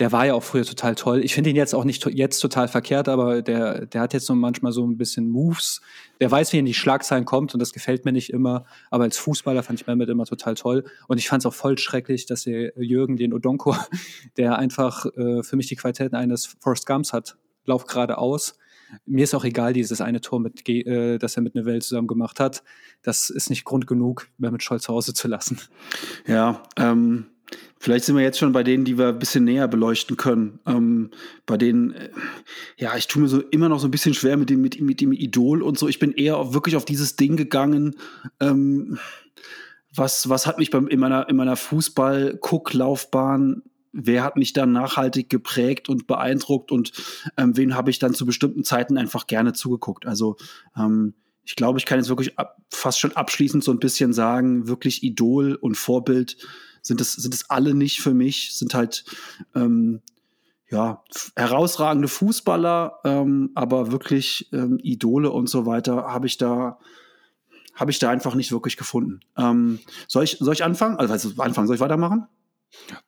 [0.00, 1.24] der war ja auch früher total toll.
[1.24, 4.34] Ich finde ihn jetzt auch nicht jetzt total verkehrt, aber der, der hat jetzt so
[4.34, 5.82] manchmal so ein bisschen Moves.
[6.20, 8.64] Der weiß, wie er in die Schlagzeilen kommt und das gefällt mir nicht immer.
[8.90, 10.84] Aber als Fußballer fand ich Mehmet immer total toll.
[11.06, 13.76] Und ich fand es auch voll schrecklich, dass der Jürgen, den Odonko,
[14.36, 18.58] der einfach äh, für mich die Qualitäten eines Forrest Gumps hat, lauf geradeaus.
[19.06, 22.40] Mir ist auch egal, dieses eine Tor, mit, äh, das er mit Welt zusammen gemacht
[22.40, 22.64] hat.
[23.02, 25.60] Das ist nicht Grund genug, Mehmet Scholl zu Hause zu lassen.
[26.26, 27.26] Ja, ähm,
[27.78, 30.60] Vielleicht sind wir jetzt schon bei denen, die wir ein bisschen näher beleuchten können.
[30.66, 31.10] Ähm,
[31.44, 32.10] bei denen, äh,
[32.78, 35.00] ja, ich tue mir so immer noch so ein bisschen schwer mit dem, mit, mit
[35.00, 35.88] dem Idol und so.
[35.88, 37.96] Ich bin eher auf, wirklich auf dieses Ding gegangen.
[38.40, 38.98] Ähm,
[39.94, 43.62] was, was hat mich beim, in meiner, in meiner Fußball-Gucklaufbahn
[43.94, 46.92] wer hat mich dann nachhaltig geprägt und beeindruckt und
[47.36, 50.04] ähm, wen habe ich dann zu bestimmten Zeiten einfach gerne zugeguckt.
[50.04, 50.36] Also
[50.76, 54.66] ähm, ich glaube, ich kann jetzt wirklich ab, fast schon abschließend so ein bisschen sagen,
[54.66, 56.36] wirklich Idol und Vorbild
[56.84, 59.04] sind es, sind es alle nicht für mich, sind halt
[59.54, 60.02] ähm,
[60.70, 61.02] ja,
[61.34, 66.78] herausragende Fußballer, ähm, aber wirklich ähm, Idole und so weiter habe ich da
[67.74, 69.18] habe ich da einfach nicht wirklich gefunden.
[69.36, 70.96] Ähm, soll, ich, soll ich anfangen?
[70.96, 72.28] Also anfangen, soll ich weitermachen?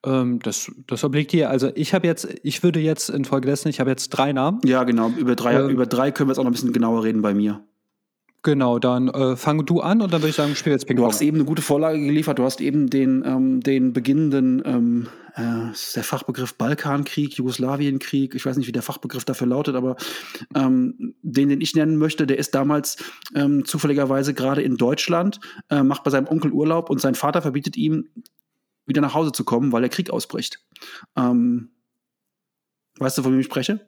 [0.04, 1.50] Ähm, das, das obliegt dir.
[1.50, 4.60] Also ich habe jetzt, ich würde jetzt infolgedessen, ich habe jetzt drei Namen.
[4.64, 5.10] Ja, genau.
[5.10, 7.32] Über drei, ähm, über drei können wir jetzt auch noch ein bisschen genauer reden bei
[7.32, 7.64] mir.
[8.46, 11.04] Genau, dann äh, fang du an und dann würde ich sagen, spiel jetzt Ping-Pong.
[11.04, 12.38] Du hast eben eine gute Vorlage geliefert.
[12.38, 18.56] Du hast eben den, ähm, den beginnenden, ähm, äh, der Fachbegriff Balkankrieg, Jugoslawienkrieg, ich weiß
[18.56, 19.96] nicht, wie der Fachbegriff dafür lautet, aber
[20.54, 22.98] ähm, den, den ich nennen möchte, der ist damals
[23.34, 27.76] ähm, zufälligerweise gerade in Deutschland, äh, macht bei seinem Onkel Urlaub und sein Vater verbietet
[27.76, 28.10] ihm,
[28.86, 30.64] wieder nach Hause zu kommen, weil der Krieg ausbricht.
[31.16, 31.70] Ähm,
[33.00, 33.80] weißt du, von wem ich spreche?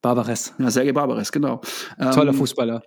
[0.00, 0.54] Barbares.
[0.58, 1.60] Ja, Sergei Barbares, genau.
[1.98, 2.82] Toller ähm, Fußballer.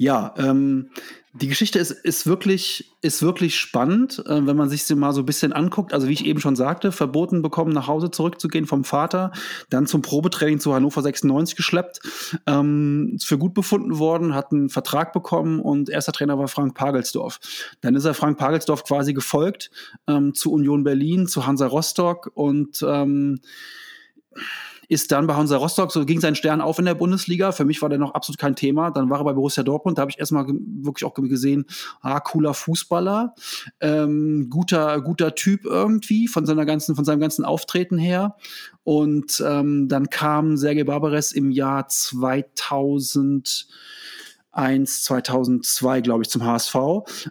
[0.00, 0.88] Ja, ähm,
[1.34, 5.20] die Geschichte ist, ist, wirklich, ist wirklich spannend, äh, wenn man sich sie mal so
[5.20, 5.92] ein bisschen anguckt.
[5.92, 9.30] Also wie ich eben schon sagte, verboten bekommen, nach Hause zurückzugehen vom Vater,
[9.68, 12.00] dann zum Probetraining zu Hannover 96 geschleppt,
[12.46, 17.38] ähm, für gut befunden worden, hat einen Vertrag bekommen und erster Trainer war Frank Pagelsdorf.
[17.82, 19.70] Dann ist er Frank Pagelsdorf quasi gefolgt
[20.08, 23.40] ähm, zu Union Berlin, zu Hansa Rostock und ähm,
[24.90, 27.52] ist dann bei Hansa Rostock, so ging sein Stern auf in der Bundesliga.
[27.52, 28.90] Für mich war der noch absolut kein Thema.
[28.90, 31.64] Dann war er bei Borussia Dortmund, da habe ich erstmal wirklich auch gesehen,
[32.00, 33.36] ah, cooler Fußballer,
[33.80, 38.34] ähm, guter, guter Typ irgendwie von seiner ganzen, von seinem ganzen Auftreten her.
[38.82, 43.68] Und ähm, dann kam Sergei Barbares im Jahr 2000
[44.52, 46.74] 1 2002, glaube ich, zum HSV.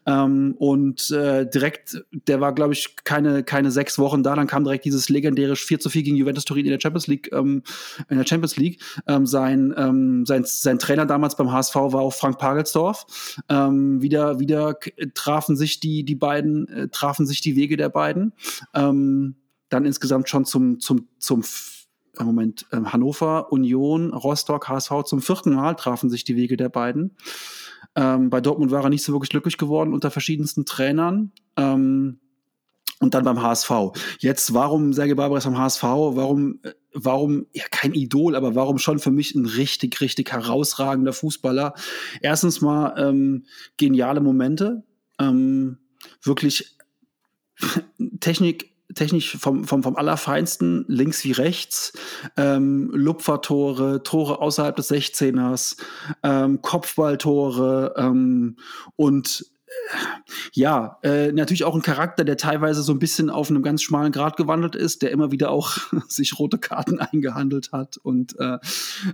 [0.06, 4.36] Ähm, und äh, direkt, der war, glaube ich, keine, keine sechs Wochen da.
[4.36, 7.30] Dann kam direkt dieses legendäre 4 zu 4 gegen Juventus Turin in der Champions League.
[7.34, 7.64] Ähm,
[8.10, 8.82] in der Champions League.
[9.08, 13.06] Ähm, sein, ähm, sein, sein Trainer damals beim HSV war auch Frank Pagelsdorf.
[13.50, 14.78] Ähm, wieder, wieder
[15.14, 18.34] trafen sich die, die beiden, äh, trafen sich die Wege der beiden.
[18.74, 19.36] Ähm,
[19.70, 21.44] dann insgesamt schon zum, zum, zum
[22.20, 26.70] im Moment ähm, Hannover, Union, Rostock, HSV zum vierten Mal trafen sich die Wege der
[26.70, 27.16] beiden.
[27.96, 31.32] Ähm, bei Dortmund war er nicht so wirklich glücklich geworden unter verschiedensten Trainern.
[31.58, 32.20] Ähm,
[33.00, 33.72] und dann beim HSV.
[34.20, 35.84] Jetzt, warum Sergei Barbares am HSV?
[35.84, 41.14] Warum, äh, warum, ja, kein Idol, aber warum schon für mich ein richtig, richtig herausragender
[41.14, 41.74] Fußballer?
[42.22, 43.46] Erstens mal ähm,
[43.78, 44.84] geniale Momente,
[45.18, 45.78] ähm,
[46.22, 46.78] wirklich
[48.20, 51.94] Technik technisch vom, vom, vom Allerfeinsten, links wie rechts,
[52.38, 55.78] ähm, Lupfertore, Tore außerhalb des 16ers,
[56.24, 58.58] ähm, Kopfballtore ähm,
[58.96, 59.46] und
[60.54, 64.12] ja, äh, natürlich auch ein Charakter, der teilweise so ein bisschen auf einem ganz schmalen
[64.12, 65.78] Grad gewandelt ist, der immer wieder auch
[66.08, 68.58] sich rote Karten eingehandelt hat und äh,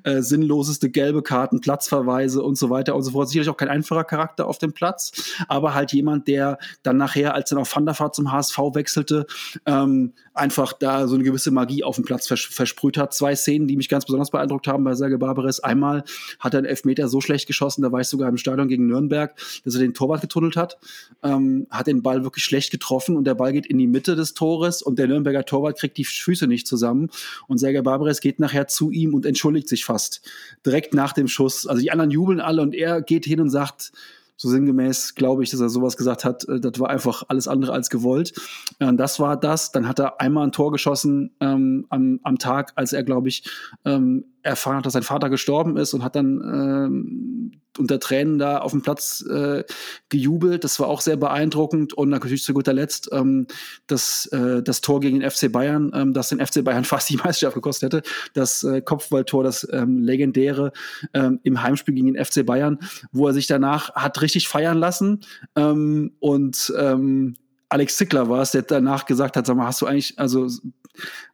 [0.04, 3.30] äh, sinnloseste gelbe Karten, Platzverweise und so weiter und so fort.
[3.30, 7.50] Sicherlich auch kein einfacher Charakter auf dem Platz, aber halt jemand, der dann nachher, als
[7.50, 9.26] dann auch Van der Vaart zum HSV wechselte,
[9.66, 13.14] ähm, einfach da so eine gewisse Magie auf dem Platz vers versprüht hat.
[13.14, 15.62] Zwei Szenen, die mich ganz besonders beeindruckt haben bei Serge Barbares.
[15.62, 16.04] Einmal
[16.40, 19.36] hat er einen Elfmeter so schlecht geschossen, da war ich sogar im Stadion gegen Nürnberg,
[19.64, 20.78] dass er den Torwart getunnelt getunnelt hat,
[21.24, 24.34] ähm, hat den Ball wirklich schlecht getroffen und der Ball geht in die Mitte des
[24.34, 27.10] Tores und der Nürnberger Torwart kriegt die Füße nicht zusammen
[27.48, 30.22] und Sergei Barbares geht nachher zu ihm und entschuldigt sich fast
[30.66, 31.68] direkt nach dem Schuss.
[31.68, 33.92] Also die anderen jubeln alle und er geht hin und sagt,
[34.38, 37.72] so sinngemäß glaube ich, dass er sowas gesagt hat, äh, das war einfach alles andere
[37.72, 38.34] als gewollt.
[38.80, 39.72] Und das war das.
[39.72, 43.50] Dann hat er einmal ein Tor geschossen ähm, am, am Tag, als er, glaube ich,
[43.86, 48.60] ähm, erfahren hat, dass sein Vater gestorben ist und hat dann ähm, unter Tränen da
[48.60, 49.64] auf dem Platz äh,
[50.10, 50.64] gejubelt.
[50.64, 51.94] Das war auch sehr beeindruckend.
[51.94, 53.48] Und natürlich zu guter Letzt ähm,
[53.88, 57.18] das, äh, das Tor gegen den FC Bayern, ähm, das den FC Bayern fast die
[57.18, 58.10] Meisterschaft gekostet hätte.
[58.34, 60.72] Das äh, Kopfballtor, das ähm, legendäre
[61.14, 62.80] ähm, im Heimspiel gegen den FC Bayern,
[63.12, 65.22] wo er sich danach hat richtig feiern lassen.
[65.56, 67.36] Ähm, und ähm,
[67.70, 70.48] Alex Zickler war es, der danach gesagt hat, sag mal, hast du eigentlich, also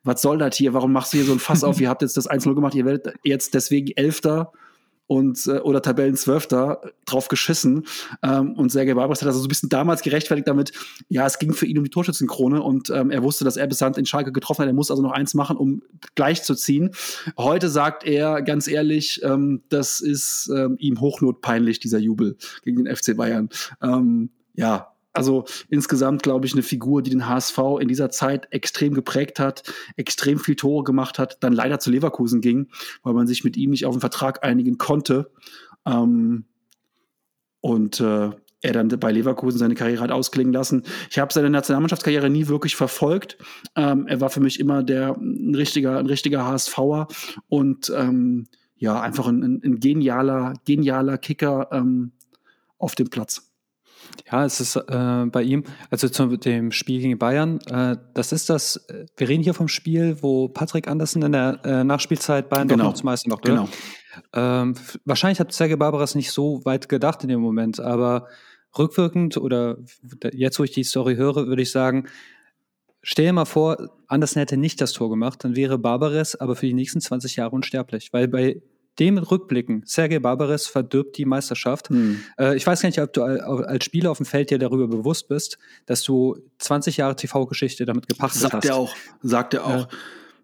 [0.04, 0.73] was soll das hier?
[0.73, 1.80] Warum machst du hier so ein Fass auf?
[1.80, 4.51] ihr habt jetzt das 1-0 gemacht, ihr werdet jetzt deswegen Elfter
[5.12, 7.86] und äh, oder Tabellenzwölfter drauf geschissen.
[8.24, 10.71] Ähm, und Sergei Barbaras hat also so ein bisschen damals gerechtfertigt damit,
[11.10, 13.82] ja, es ging für ihn um die Torschützenkrone und ähm, er wusste, dass er bis
[13.82, 14.69] Hand in Schalke getroffen hat.
[14.69, 15.82] Er muss also noch eins machen, um
[16.15, 16.91] gleich zu ziehen.
[17.38, 22.95] Heute sagt er ganz ehrlich, ähm, das ist ähm, ihm hochnotpeinlich, dieser Jubel gegen den
[22.95, 23.50] FC Bayern.
[23.82, 28.93] Ähm, ja, also insgesamt, glaube ich, eine Figur, die den HSV in dieser Zeit extrem
[28.93, 29.63] geprägt hat,
[29.97, 32.69] extrem viel Tore gemacht hat, dann leider zu Leverkusen ging,
[33.04, 35.32] weil man sich mit ihm nicht auf einen Vertrag einigen konnte.
[35.86, 36.45] Ähm,
[37.62, 38.32] und äh,
[38.63, 40.84] er dann bei Leverkusen seine Karriere hat ausklingen lassen.
[41.10, 43.38] Ich habe seine Nationalmannschaftskarriere nie wirklich verfolgt.
[43.76, 47.08] Ähm, er war für mich immer der ein richtiger, ein richtiger HSVer
[47.50, 52.12] und ähm, ja, einfach ein, ein, genialer, genialer Kicker ähm,
[52.78, 53.51] auf dem Platz.
[54.32, 58.50] Ja, es ist äh, bei ihm, also zu dem Spiel gegen Bayern, äh, das ist
[58.50, 62.67] das, äh, wir reden hier vom Spiel, wo Patrick Andersen in der äh, Nachspielzeit Bayern
[62.67, 62.93] genau.
[62.93, 63.43] zum Meister macht.
[63.43, 63.67] Genau.
[64.34, 68.28] Ähm, wahrscheinlich hat Sergei Barbaras nicht so weit gedacht in dem Moment, aber
[68.78, 69.78] rückwirkend oder
[70.34, 72.08] jetzt, wo ich die Story höre, würde ich sagen,
[73.02, 76.67] stell dir mal vor, Andersen hätte nicht das Tor gemacht, dann wäre Barbares aber für
[76.67, 78.62] die nächsten 20 Jahre unsterblich, weil bei
[78.99, 81.89] dem Rückblicken, Sergei Barbares verdirbt die Meisterschaft.
[81.89, 82.21] Hm.
[82.38, 85.27] Äh, ich weiß gar nicht, ob du als Spieler auf dem Feld dir darüber bewusst
[85.27, 88.65] bist, dass du 20 Jahre TV-Geschichte damit gepachtet sagt hast.
[88.65, 89.91] Er auch, sagt er auch.
[89.91, 89.97] Ja.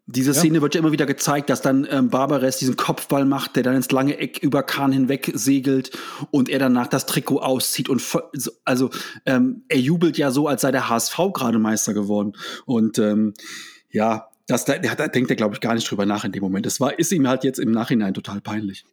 [0.09, 0.61] Diese Szene ja.
[0.61, 3.91] wird ja immer wieder gezeigt, dass dann ähm, Barbares diesen Kopfball macht, der dann ins
[3.91, 5.91] lange Eck über Kahn hinweg segelt
[6.31, 8.01] und er danach das Trikot auszieht und
[8.63, 8.89] also
[9.25, 13.33] ähm, er jubelt ja so, als sei der HSV gerade Meister geworden und ähm,
[13.89, 16.65] ja, das, da, da denkt er, glaube ich, gar nicht drüber nach in dem Moment.
[16.65, 18.85] Es war, ist ihm halt jetzt im Nachhinein total peinlich.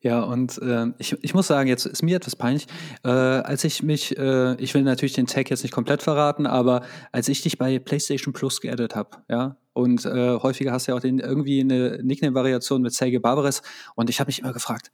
[0.00, 2.66] Ja, und äh, ich, ich muss sagen, jetzt ist mir etwas peinlich.
[3.04, 6.82] Äh, als ich mich, äh, ich will natürlich den Tag jetzt nicht komplett verraten, aber
[7.12, 10.98] als ich dich bei PlayStation Plus geaddet habe, ja, und äh, häufiger hast du ja
[10.98, 13.62] auch den, irgendwie eine Nickname-Variation mit Sergei Barbares
[13.94, 14.90] und ich habe mich immer gefragt,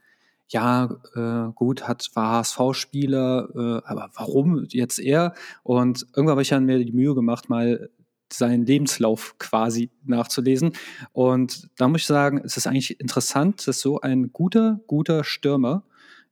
[0.49, 5.35] ja, äh, gut, hat war HSV-Spieler, äh, aber warum jetzt er?
[5.63, 7.91] Und irgendwann habe ich dann mir die Mühe gemacht, mal
[8.33, 10.73] seinen Lebenslauf quasi nachzulesen.
[11.13, 15.85] Und da muss ich sagen, es ist eigentlich interessant, dass so ein guter, guter Stürmer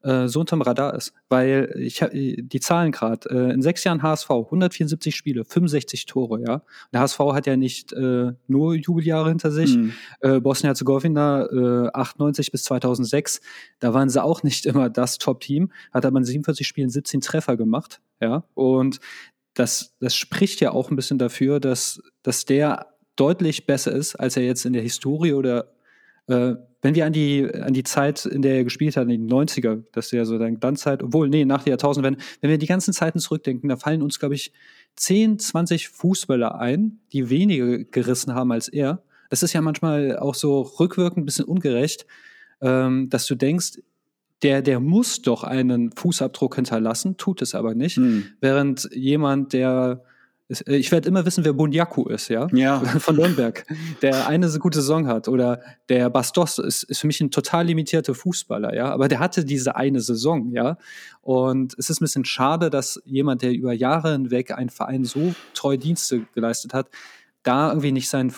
[0.07, 1.13] äh, so unterm Radar ist.
[1.29, 6.63] Weil ich die Zahlen gerade, äh, in sechs Jahren HSV, 174 Spiele, 65 Tore, ja.
[6.93, 9.77] Der HSV hat ja nicht äh, nur Jubeljahre hinter sich.
[9.77, 9.93] Mhm.
[10.21, 13.41] Äh, Bosnien-Herzegowina äh, 98 bis 2006,
[13.81, 17.57] da waren sie auch nicht immer das Top-Team, hat aber in 47 Spielen 17 Treffer
[17.57, 18.45] gemacht, ja.
[18.55, 19.01] Und
[19.57, 24.37] das, das spricht ja auch ein bisschen dafür, dass, dass der deutlich besser ist, als
[24.37, 25.73] er jetzt in der Historie oder
[26.29, 29.29] äh, wenn wir an die, an die Zeit, in der er gespielt hat, in den
[29.29, 32.59] 90er, das ist ja so dann Glanzzeit, obwohl, nee, nach der Jahrtausend, wenn, wenn wir
[32.59, 34.53] die ganzen Zeiten zurückdenken, da fallen uns, glaube ich,
[34.97, 39.03] 10, 20 Fußballer ein, die weniger gerissen haben als er.
[39.31, 42.07] Das ist ja manchmal auch so rückwirkend ein bisschen ungerecht,
[42.61, 43.79] ähm, dass du denkst,
[44.43, 47.97] der, der muss doch einen Fußabdruck hinterlassen, tut es aber nicht.
[47.97, 48.25] Hm.
[48.41, 50.03] Während jemand, der
[50.49, 52.47] äh, ich werde immer wissen, wer Bunyaku ist, ja?
[52.53, 52.81] Ja.
[53.01, 53.65] Von Nürnberg.
[54.03, 55.29] Der eine gute Saison hat.
[55.29, 58.91] Oder der Bastos ist, ist für mich ein total limitierter Fußballer, ja.
[58.91, 60.79] Aber der hatte diese eine Saison, ja.
[61.23, 65.35] Und es ist ein bisschen schade, dass jemand, der über Jahre hinweg einen Verein so
[65.55, 66.89] treu Dienste geleistet hat,
[67.43, 68.33] da irgendwie nicht seinen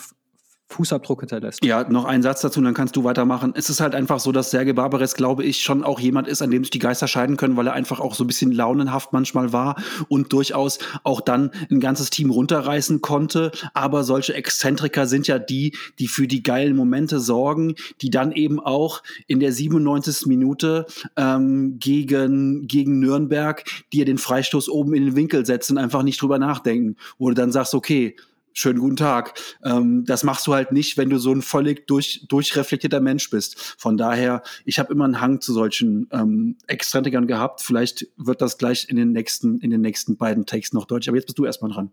[0.69, 1.65] Fußabdruck hinterlässt.
[1.65, 3.53] Ja, noch ein Satz dazu, dann kannst du weitermachen.
[3.55, 6.51] Es ist halt einfach so, dass Serge Barbares, glaube ich, schon auch jemand ist, an
[6.51, 9.51] dem sich die Geister scheiden können, weil er einfach auch so ein bisschen launenhaft manchmal
[9.51, 13.51] war und durchaus auch dann ein ganzes Team runterreißen konnte.
[13.73, 18.59] Aber solche Exzentriker sind ja die, die für die geilen Momente sorgen, die dann eben
[18.59, 20.27] auch in der 97.
[20.27, 26.21] Minute ähm, gegen, gegen Nürnberg dir den Freistoß oben in den Winkel setzen, einfach nicht
[26.21, 26.95] drüber nachdenken.
[27.17, 28.15] Wo du dann sagst, okay,
[28.59, 29.39] schönen guten Tag.
[29.63, 33.57] Ähm, das machst du halt nicht, wenn du so ein völlig durch, durchreflektierter Mensch bist.
[33.77, 37.61] Von daher, ich habe immer einen Hang zu solchen ähm, Exzentrikern gehabt.
[37.61, 41.07] Vielleicht wird das gleich in den nächsten, in den nächsten beiden Takes noch deutlich.
[41.07, 41.91] Aber jetzt bist du erstmal dran.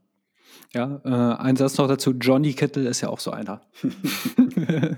[0.74, 2.12] Ja, äh, ein Satz noch dazu.
[2.12, 3.60] Johnny Kittle ist ja auch so einer.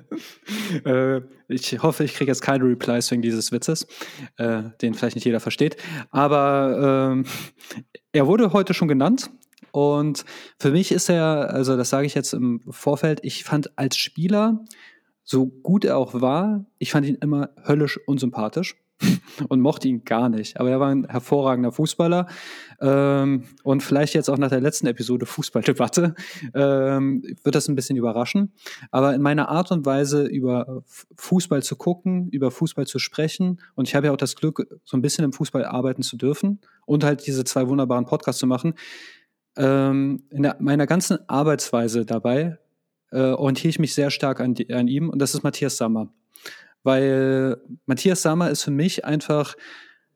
[0.84, 3.86] äh, ich hoffe, ich kriege jetzt keine Replies wegen dieses Witzes,
[4.38, 5.76] äh, den vielleicht nicht jeder versteht.
[6.10, 7.26] Aber ähm,
[8.12, 9.30] er wurde heute schon genannt
[9.78, 10.24] und
[10.58, 14.64] für mich ist er, also das sage ich jetzt im Vorfeld, ich fand als Spieler,
[15.22, 18.76] so gut er auch war, ich fand ihn immer höllisch unsympathisch
[19.48, 20.58] und mochte ihn gar nicht.
[20.58, 22.26] Aber er war ein hervorragender Fußballer.
[22.80, 26.16] Ähm, und vielleicht jetzt auch nach der letzten Episode Fußballdebatte
[26.54, 28.52] ähm, wird das ein bisschen überraschen.
[28.90, 30.82] Aber in meiner Art und Weise über
[31.14, 34.96] Fußball zu gucken, über Fußball zu sprechen, und ich habe ja auch das Glück, so
[34.96, 38.74] ein bisschen im Fußball arbeiten zu dürfen und halt diese zwei wunderbaren Podcasts zu machen,
[39.56, 42.58] ähm, in der, meiner ganzen Arbeitsweise dabei
[43.10, 46.12] äh, orientiere ich mich sehr stark an, die, an ihm und das ist Matthias Sammer.
[46.82, 49.56] Weil Matthias Sammer ist für mich einfach,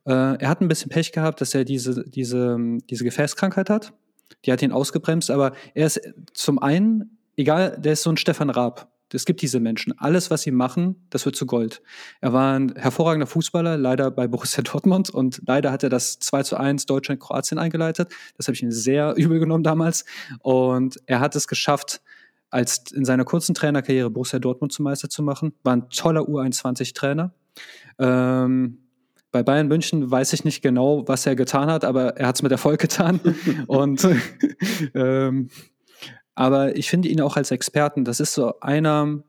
[0.05, 2.57] äh, er hat ein bisschen Pech gehabt, dass er diese, diese,
[2.89, 3.93] diese Gefäßkrankheit hat.
[4.45, 6.01] Die hat ihn ausgebremst, aber er ist
[6.33, 8.92] zum einen, egal, der ist so ein Stefan Raab.
[9.15, 9.99] Es gibt diese Menschen.
[9.99, 11.83] Alles, was sie machen, das wird zu Gold.
[12.21, 16.43] Er war ein hervorragender Fußballer, leider bei Borussia Dortmund und leider hat er das 2
[16.43, 18.13] zu 1 Deutschland-Kroatien eingeleitet.
[18.37, 20.05] Das habe ich ihm sehr übel genommen damals.
[20.41, 22.01] Und er hat es geschafft,
[22.51, 25.55] als in seiner kurzen Trainerkarriere Borussia Dortmund zum Meister zu machen.
[25.63, 27.33] War ein toller U21-Trainer.
[27.99, 28.79] Ähm,
[29.33, 32.43] bei Bayern München weiß ich nicht genau, was er getan hat, aber er hat es
[32.43, 33.19] mit Erfolg getan.
[33.67, 34.07] und
[34.95, 35.49] ähm,
[36.35, 38.05] aber ich finde ihn auch als Experten.
[38.05, 39.23] Das ist so einer,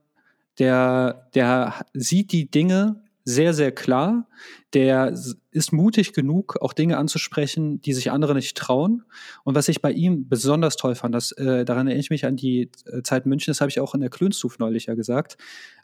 [0.60, 4.28] der, der sieht die Dinge sehr, sehr klar.
[4.74, 5.14] Der
[5.52, 9.04] ist mutig genug, auch Dinge anzusprechen, die sich andere nicht trauen.
[9.44, 12.36] Und was ich bei ihm besonders toll fand, das, äh, daran erinnere ich mich an
[12.36, 15.38] die äh, Zeit München, das habe ich auch in der Klönstuf neulich ja gesagt.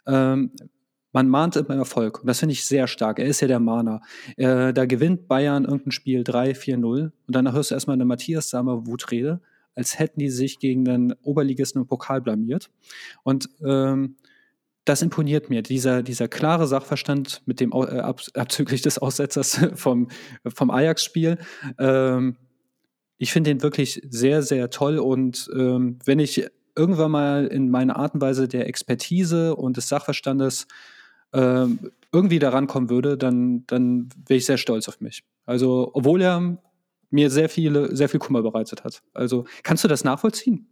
[0.05, 0.51] Ähm,
[1.11, 2.21] man mahnt immer Erfolg.
[2.21, 3.19] Und das finde ich sehr stark.
[3.19, 4.01] Er ist ja der Mahner.
[4.35, 8.85] Äh, da gewinnt Bayern irgendein Spiel 3-4-0 und danach hörst du erstmal eine Matthias Sammer
[8.85, 9.41] Wutrede
[9.75, 12.69] als hätten die sich gegen den Oberligisten im Pokal blamiert.
[13.23, 14.15] Und ähm,
[14.85, 20.09] das imponiert mir, dieser, dieser klare Sachverstand mit dem äh, ab, abzüglich des Aussetzers vom,
[20.47, 21.37] vom Ajax-Spiel.
[21.77, 22.37] Ähm,
[23.17, 24.97] ich finde den wirklich sehr, sehr toll.
[24.97, 29.89] Und ähm, wenn ich irgendwann mal in meiner Art und Weise der Expertise und des
[29.89, 30.67] Sachverstandes
[31.33, 35.23] ähm, irgendwie daran kommen würde, dann, dann wäre ich sehr stolz auf mich.
[35.45, 36.57] Also, obwohl er
[37.11, 39.01] mir sehr viele, sehr viel Kummer bereitet hat.
[39.13, 40.67] Also kannst du das nachvollziehen?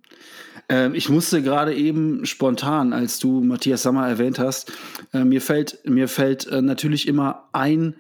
[0.70, 4.72] Ähm, ich musste gerade eben spontan, als du Matthias Sammer erwähnt hast,
[5.14, 7.96] äh, mir fällt, mir fällt äh, natürlich immer ein,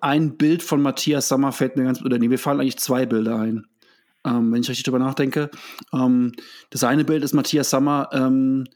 [0.00, 3.38] ein Bild von Matthias Sammer fällt mir ganz, oder nee, mir fallen eigentlich zwei Bilder
[3.38, 3.66] ein.
[4.24, 5.50] Ähm, wenn ich richtig drüber nachdenke.
[5.92, 6.32] Ähm,
[6.70, 8.66] das eine Bild ist Matthias Sammer, ähm,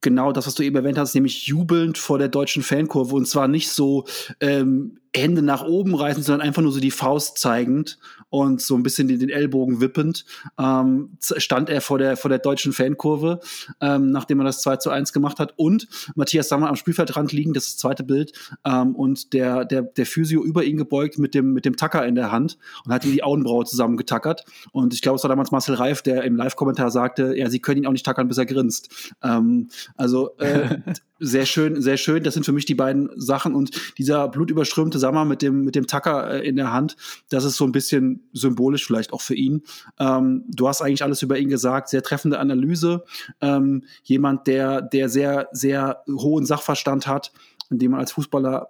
[0.00, 3.48] genau das, was du eben erwähnt hast, nämlich jubelnd vor der deutschen Fankurve und zwar
[3.48, 4.04] nicht so
[4.40, 7.98] ähm, Hände nach oben reißen, sondern einfach nur so die Faust zeigend
[8.30, 10.26] und so ein bisschen den, den Ellbogen wippend,
[10.58, 13.40] ähm, stand er vor der, vor der deutschen Fankurve,
[13.80, 15.54] ähm, nachdem er das 2 zu 1 gemacht hat.
[15.56, 18.32] Und Matthias Sammer am Spielfeldrand liegen, das ist das zweite Bild,
[18.64, 22.14] ähm, und der, der, der Physio über ihn gebeugt mit dem, mit dem Tacker in
[22.14, 24.44] der Hand und hat ihm die Augenbraue zusammengetackert.
[24.72, 27.82] Und ich glaube, es war damals Marcel Reif, der im Live-Kommentar sagte, ja, sie können
[27.82, 29.14] ihn auch nicht tackern, bis er grinst.
[29.22, 30.78] Ähm, also äh,
[31.18, 32.22] sehr schön, sehr schön.
[32.22, 33.54] Das sind für mich die beiden Sachen.
[33.54, 36.96] Und dieser blutüberströmte Sammer mit dem, mit dem Tacker äh, in der Hand,
[37.28, 39.62] das ist so ein bisschen symbolisch vielleicht auch für ihn.
[39.98, 41.88] Ähm, du hast eigentlich alles über ihn gesagt.
[41.88, 43.04] Sehr treffende Analyse.
[43.40, 47.32] Ähm, jemand, der, der sehr, sehr hohen Sachverstand hat,
[47.70, 48.68] indem man als Fußballer,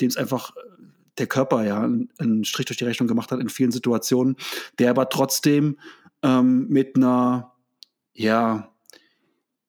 [0.00, 0.52] dem es einfach
[1.18, 1.82] der Körper ja
[2.18, 4.36] einen Strich durch die Rechnung gemacht hat in vielen Situationen,
[4.78, 5.78] der aber trotzdem
[6.22, 7.52] ähm, mit einer,
[8.12, 8.70] ja,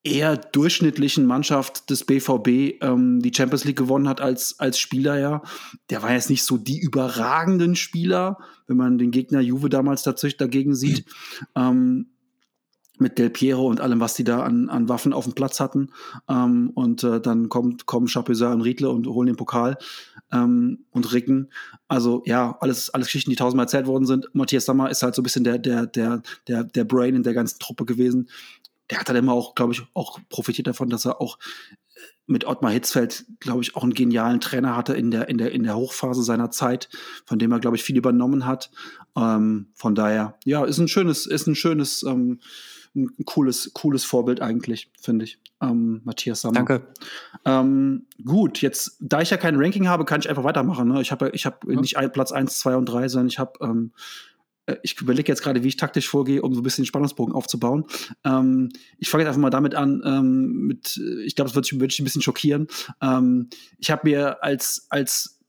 [0.07, 5.41] eher durchschnittlichen Mannschaft des BVB ähm, die Champions League gewonnen hat als, als Spieler, ja.
[5.89, 10.75] Der war jetzt nicht so die überragenden Spieler, wenn man den Gegner Juve damals dagegen
[10.75, 11.05] sieht.
[11.55, 12.07] Ähm,
[12.99, 15.91] mit Del Piero und allem, was die da an, an Waffen auf dem Platz hatten.
[16.27, 19.77] Ähm, und äh, dann kommt, kommen Chapeau und Riedle und holen den Pokal
[20.31, 21.51] ähm, und Ricken.
[21.87, 24.27] Also ja, alles, alles Geschichten, die tausendmal erzählt worden sind.
[24.33, 27.33] Matthias Sammer ist halt so ein bisschen der, der, der, der, der Brain in der
[27.33, 28.29] ganzen Truppe gewesen
[28.89, 31.37] der hat dann immer auch, glaube ich, auch profitiert davon, dass er auch
[31.95, 35.51] äh, mit Ottmar Hitzfeld, glaube ich, auch einen genialen Trainer hatte in der, in der,
[35.51, 36.89] in der Hochphase seiner Zeit,
[37.25, 38.69] von dem er, glaube ich, viel übernommen hat.
[39.15, 42.39] Ähm, von daher, ja, ist ein schönes, ist ein schönes, ähm,
[42.95, 45.39] ein cooles, cooles Vorbild eigentlich, finde ich.
[45.61, 46.55] Ähm, Matthias Sammer.
[46.55, 46.87] Danke.
[47.45, 50.87] Ähm, gut, jetzt, da ich ja kein Ranking habe, kann ich einfach weitermachen.
[50.87, 51.01] Ne?
[51.01, 51.79] Ich habe ich hab ja.
[51.79, 54.36] nicht Platz 1, 2 und 3, sondern ich habe ähm, äh,
[54.83, 57.85] ich überlege jetzt gerade, wie ich taktisch vorgehe, um so ein bisschen den Spannungsbogen aufzubauen.
[58.23, 61.99] Ähm, ich fange jetzt einfach mal damit an, ähm, mit, ich glaube, es wird dich
[61.99, 62.67] ein bisschen schockieren.
[63.01, 65.39] Ähm, ich habe mir als, als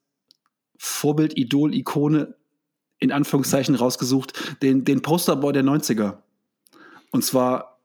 [0.76, 2.34] Vorbild, Idol, Ikone
[3.00, 6.18] in Anführungszeichen rausgesucht, den, den Posterboy der 90er.
[7.10, 7.80] Und zwar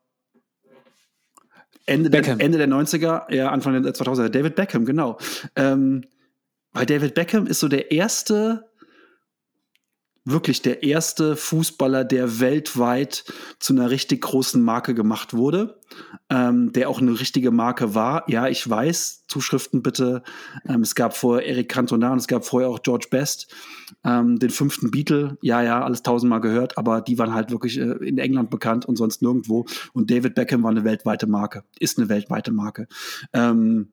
[1.86, 5.18] Ende, der, Ende der 90er, ja, Anfang der 2000er, David Beckham, genau.
[5.56, 6.06] Ähm,
[6.72, 8.70] weil David Beckham ist so der erste
[10.26, 13.26] wirklich der erste Fußballer, der weltweit
[13.60, 15.80] zu einer richtig großen Marke gemacht wurde,
[16.30, 18.24] ähm, der auch eine richtige Marke war.
[18.30, 20.24] Ja, ich weiß, Zuschriften bitte.
[20.66, 23.54] Ähm, es gab vorher Eric Cantona und es gab vorher auch George Best,
[24.06, 25.38] ähm, den fünften Beatle.
[25.42, 28.96] Ja, ja, alles tausendmal gehört, aber die waren halt wirklich äh, in England bekannt und
[28.96, 29.66] sonst nirgendwo.
[29.92, 32.88] Und David Beckham war eine weltweite Marke, ist eine weltweite Marke.
[33.34, 33.90] Ähm,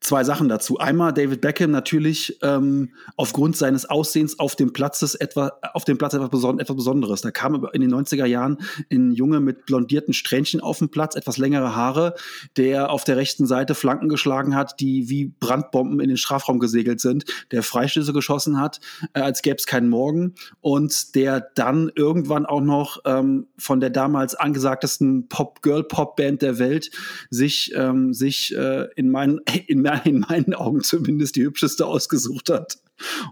[0.00, 0.78] zwei Sachen dazu.
[0.78, 5.98] Einmal David Beckham natürlich ähm, aufgrund seines Aussehens auf dem Platz ist etwa auf dem
[5.98, 7.20] Platz etwas, Beson etwas Besonderes.
[7.20, 8.58] Da kam in den 90er Jahren
[8.90, 12.14] ein Junge mit blondierten Strähnchen auf dem Platz, etwas längere Haare,
[12.56, 17.00] der auf der rechten Seite Flanken geschlagen hat, die wie Brandbomben in den Strafraum gesegelt
[17.00, 18.80] sind, der Freistöße geschossen hat,
[19.12, 23.90] äh, als gäbe es keinen Morgen und der dann irgendwann auch noch ähm, von der
[23.90, 26.90] damals angesagtesten Pop-Girl-Pop-Band der Welt
[27.28, 32.78] sich ähm, sich äh, in meinen in in meinen Augen zumindest die hübscheste ausgesucht hat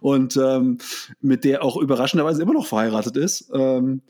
[0.00, 0.78] und ähm,
[1.20, 3.50] mit der auch überraschenderweise immer noch verheiratet ist.
[3.52, 4.02] Ähm,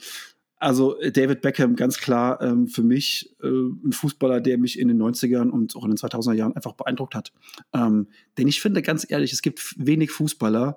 [0.60, 5.00] also David Beckham ganz klar ähm, für mich äh, ein Fußballer, der mich in den
[5.00, 7.32] 90ern und auch in den 2000er Jahren einfach beeindruckt hat.
[7.72, 10.76] Ähm, denn ich finde ganz ehrlich, es gibt wenig Fußballer,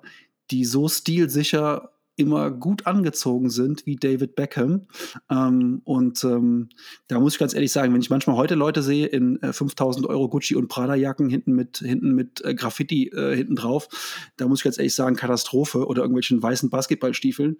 [0.50, 1.90] die so stilsicher
[2.22, 4.86] immer gut angezogen sind wie David Beckham.
[5.30, 6.70] Ähm, und ähm,
[7.08, 10.06] da muss ich ganz ehrlich sagen, wenn ich manchmal heute Leute sehe in äh, 5000
[10.06, 13.88] Euro Gucci und Prada-Jacken hinten mit, hinten mit äh, Graffiti äh, hinten drauf,
[14.36, 17.58] da muss ich ganz ehrlich sagen, Katastrophe oder irgendwelchen weißen Basketballstiefeln.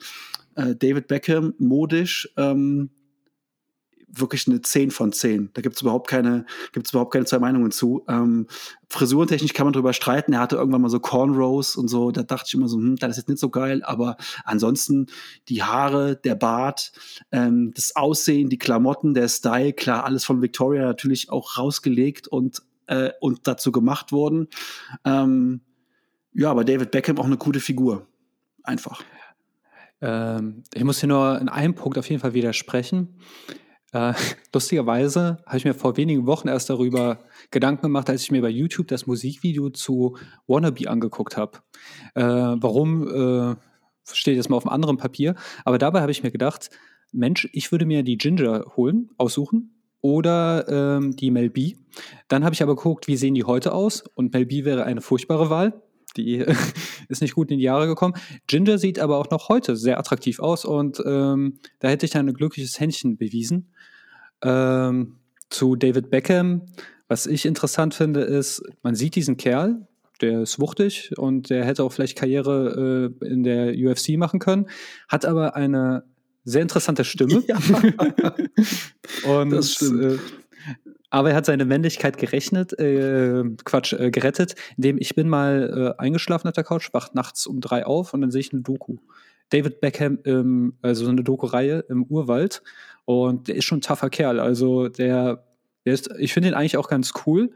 [0.54, 2.90] Äh, David Beckham, modisch, ähm,
[4.14, 5.50] wirklich eine 10 von 10.
[5.54, 8.04] Da gibt es überhaupt keine, gibt's überhaupt keine zwei Meinungen zu.
[8.08, 8.46] Ähm,
[8.88, 10.34] Frisurentechnisch kann man drüber streiten.
[10.34, 12.10] Er hatte irgendwann mal so Cornrows und so.
[12.10, 13.82] Da dachte ich immer so, hm, das ist jetzt nicht so geil.
[13.84, 15.06] Aber ansonsten
[15.48, 16.92] die Haare, der Bart,
[17.32, 22.62] ähm, das Aussehen, die Klamotten, der Style, klar, alles von Victoria natürlich auch rausgelegt und,
[22.86, 24.48] äh, und dazu gemacht worden.
[25.04, 25.62] Ähm,
[26.34, 28.06] ja, aber David Beckham auch eine gute Figur.
[28.62, 29.02] Einfach.
[30.02, 33.16] Ähm, ich muss hier nur in einem Punkt auf jeden Fall widersprechen.
[33.92, 34.14] Äh,
[34.54, 37.18] lustigerweise habe ich mir vor wenigen Wochen erst darüber
[37.50, 40.16] Gedanken gemacht, als ich mir bei YouTube das Musikvideo zu
[40.46, 41.58] Wannabe angeguckt habe.
[42.14, 43.56] Äh, warum äh,
[44.10, 45.34] steht jetzt mal auf einem anderen Papier?
[45.64, 46.70] Aber dabei habe ich mir gedacht,
[47.12, 51.76] Mensch, ich würde mir die Ginger holen, aussuchen oder ähm, die Mel B.
[52.28, 54.02] Dann habe ich aber geguckt, wie sehen die heute aus?
[54.14, 55.82] Und Mel B wäre eine furchtbare Wahl.
[56.16, 56.44] Die
[57.08, 58.14] ist nicht gut in die Jahre gekommen.
[58.46, 62.28] Ginger sieht aber auch noch heute sehr attraktiv aus und ähm, da hätte ich dann
[62.28, 63.72] ein glückliches Händchen bewiesen.
[64.42, 65.16] Ähm,
[65.50, 66.62] zu David Beckham,
[67.08, 69.86] was ich interessant finde, ist, man sieht diesen Kerl,
[70.22, 74.68] der ist wuchtig und der hätte auch vielleicht Karriere äh, in der UFC machen können,
[75.08, 76.04] hat aber eine
[76.44, 77.42] sehr interessante Stimme.
[77.48, 77.58] Ja.
[79.40, 80.02] und, das stimmt.
[80.02, 80.18] Äh,
[81.12, 86.02] aber er hat seine Männlichkeit gerechnet, äh, Quatsch, äh, gerettet, indem ich bin mal äh,
[86.02, 88.96] eingeschlafen auf der Couch, wacht nachts um drei auf und dann sehe ich eine Doku.
[89.50, 92.62] David Beckham, ähm, also so eine Doku-Reihe im Urwald.
[93.04, 94.40] Und der ist schon ein tougher Kerl.
[94.40, 95.44] Also der,
[95.84, 97.50] der ist, ich finde ihn eigentlich auch ganz cool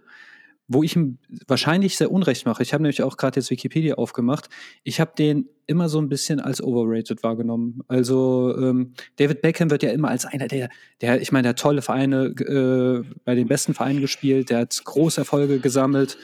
[0.68, 2.62] wo ich ihm wahrscheinlich sehr unrecht mache.
[2.62, 4.48] Ich habe nämlich auch gerade jetzt Wikipedia aufgemacht.
[4.82, 7.80] Ich habe den immer so ein bisschen als overrated wahrgenommen.
[7.88, 10.68] Also ähm, David Beckham wird ja immer als einer der,
[11.00, 14.84] der ich meine, der hat tolle Vereine äh, bei den besten Vereinen gespielt, der hat
[14.84, 16.18] große Erfolge gesammelt.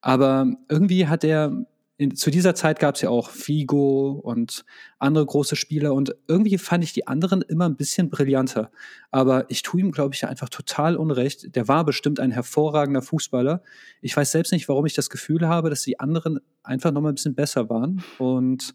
[0.00, 1.66] Aber irgendwie hat er
[1.98, 4.64] in, zu dieser Zeit gab es ja auch Figo und
[4.98, 8.70] andere große Spieler und irgendwie fand ich die anderen immer ein bisschen brillanter.
[9.10, 11.56] Aber ich tue ihm, glaube ich, einfach total unrecht.
[11.56, 13.62] Der war bestimmt ein hervorragender Fußballer.
[14.02, 17.10] Ich weiß selbst nicht, warum ich das Gefühl habe, dass die anderen einfach noch mal
[17.10, 18.04] ein bisschen besser waren.
[18.18, 18.74] Und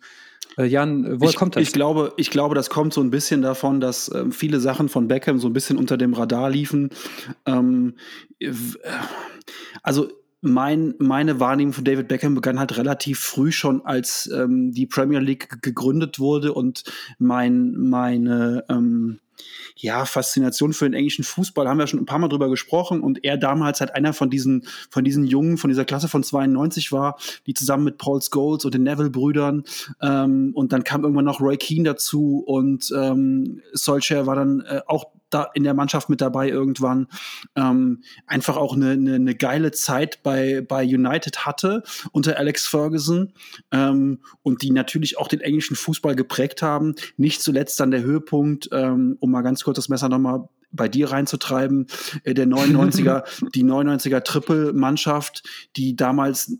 [0.57, 1.63] äh, Jan, woher ich, kommt das?
[1.63, 5.07] Ich glaube, ich glaube, das kommt so ein bisschen davon, dass äh, viele Sachen von
[5.07, 6.89] Beckham so ein bisschen unter dem Radar liefen.
[7.45, 7.95] Ähm,
[8.39, 8.51] äh,
[9.84, 10.09] also
[10.42, 15.20] mein, meine Wahrnehmung von David Beckham begann halt relativ früh schon, als ähm, die Premier
[15.20, 16.84] League gegründet wurde und
[17.20, 19.20] mein, meine ähm,
[19.76, 23.24] ja, Faszination für den englischen Fußball, haben wir schon ein paar Mal drüber gesprochen und
[23.24, 27.18] er damals halt einer von diesen, von diesen Jungen, von dieser Klasse von 92 war,
[27.46, 29.64] die zusammen mit Paul Scholes und den Neville-Brüdern
[30.02, 34.82] ähm, und dann kam irgendwann noch Roy Keane dazu und ähm, Solskjaer war dann äh,
[34.88, 37.07] auch da in der Mannschaft mit dabei irgendwann.
[37.55, 43.34] Ähm, einfach auch eine, eine, eine geile Zeit bei, bei United hatte unter Alex Ferguson
[43.71, 46.95] ähm, und die natürlich auch den englischen Fußball geprägt haben.
[47.17, 51.11] Nicht zuletzt dann der Höhepunkt, ähm, um mal ganz kurz das Messer nochmal bei dir
[51.11, 51.88] reinzutreiben,
[52.23, 53.23] äh, der 99er,
[53.53, 55.43] die 99er Triple-Mannschaft,
[55.75, 56.57] die damals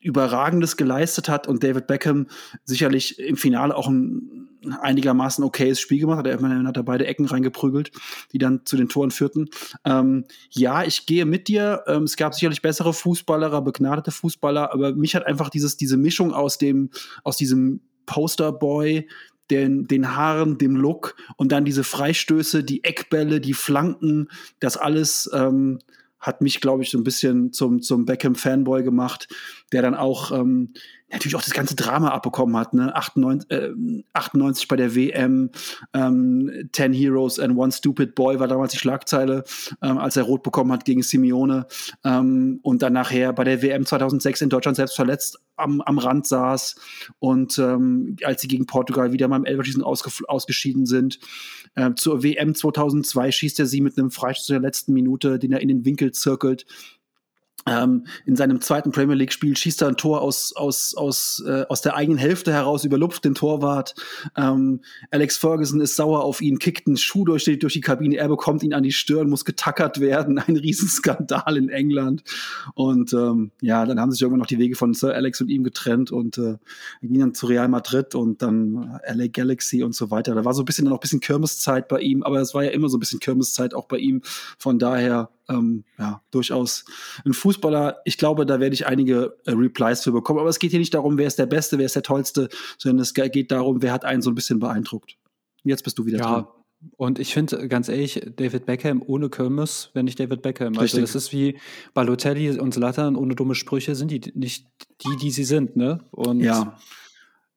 [0.00, 2.26] Überragendes geleistet hat und David Beckham
[2.64, 4.49] sicherlich im Finale auch ein
[4.80, 6.26] einigermaßen okayes Spiel gemacht.
[6.26, 7.90] Er hat da beide Ecken reingeprügelt,
[8.32, 9.48] die dann zu den Toren führten.
[9.84, 11.82] Ähm, ja, ich gehe mit dir.
[11.86, 16.32] Ähm, es gab sicherlich bessere Fußballer, begnadete Fußballer, aber mich hat einfach dieses, diese Mischung
[16.32, 16.90] aus dem,
[17.24, 19.08] aus diesem Posterboy,
[19.50, 24.28] den, den Haaren, dem Look und dann diese Freistöße, die Eckbälle, die Flanken,
[24.60, 25.80] das alles ähm,
[26.20, 29.28] hat mich, glaube ich, so ein bisschen zum, zum Beckham-Fanboy gemacht,
[29.72, 30.74] der dann auch ähm,
[31.12, 32.74] natürlich auch das ganze Drama abbekommen hat.
[32.74, 32.94] Ne?
[32.94, 33.70] 98, äh,
[34.12, 35.50] 98 bei der WM,
[35.92, 39.44] ähm, Ten Heroes and One Stupid Boy war damals die Schlagzeile,
[39.82, 41.66] ähm, als er rot bekommen hat gegen Simeone.
[42.04, 46.26] Ähm, und dann nachher bei der WM 2006 in Deutschland selbst verletzt am, am Rand
[46.26, 46.76] saß
[47.18, 51.18] und ähm, als sie gegen Portugal wieder mal im Elferschießen ausgeschieden sind.
[51.74, 55.52] Äh, zur WM 2002 schießt er sie mit einem Freistoß in der letzten Minute, den
[55.52, 56.66] er in den Winkel zirkelt.
[57.66, 61.82] Ähm, in seinem zweiten Premier League-Spiel schießt er ein Tor aus, aus, aus, äh, aus
[61.82, 63.94] der eigenen Hälfte heraus, überlupft den Torwart.
[64.36, 64.80] Ähm,
[65.10, 68.28] Alex Ferguson ist sauer auf ihn, kickt einen Schuh durch die, durch die Kabine, er
[68.28, 70.38] bekommt ihn an die Stirn, muss getackert werden.
[70.38, 72.22] Ein Riesenskandal in England.
[72.74, 75.64] Und ähm, ja, dann haben sich irgendwann noch die Wege von Sir Alex und ihm
[75.64, 76.56] getrennt und äh,
[77.02, 80.34] ging dann zu Real Madrid und dann LA Galaxy und so weiter.
[80.34, 82.70] Da war so ein bisschen noch ein bisschen Kirmeszeit bei ihm, aber es war ja
[82.70, 84.22] immer so ein bisschen Kirmeszeit auch bei ihm.
[84.58, 86.84] Von daher ähm, ja, durchaus
[87.24, 88.00] ein Fußballer.
[88.04, 90.38] Ich glaube, da werde ich einige äh, Replies für bekommen.
[90.38, 92.48] Aber es geht hier nicht darum, wer ist der Beste, wer ist der Tollste,
[92.78, 95.16] sondern es geht darum, wer hat einen so ein bisschen beeindruckt.
[95.64, 96.24] Jetzt bist du wieder ja.
[96.24, 96.46] dran.
[96.96, 100.68] Und ich finde, ganz ehrlich, David Beckham ohne Kirmes wäre nicht David Beckham.
[100.68, 101.00] Also Richtig.
[101.02, 101.58] Das ist wie
[101.92, 104.66] Balotelli und Zlatan ohne dumme Sprüche sind die nicht
[105.04, 106.00] die, die sie sind, ne?
[106.12, 106.78] Und ja.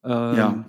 [0.03, 0.65] Ähm, ja.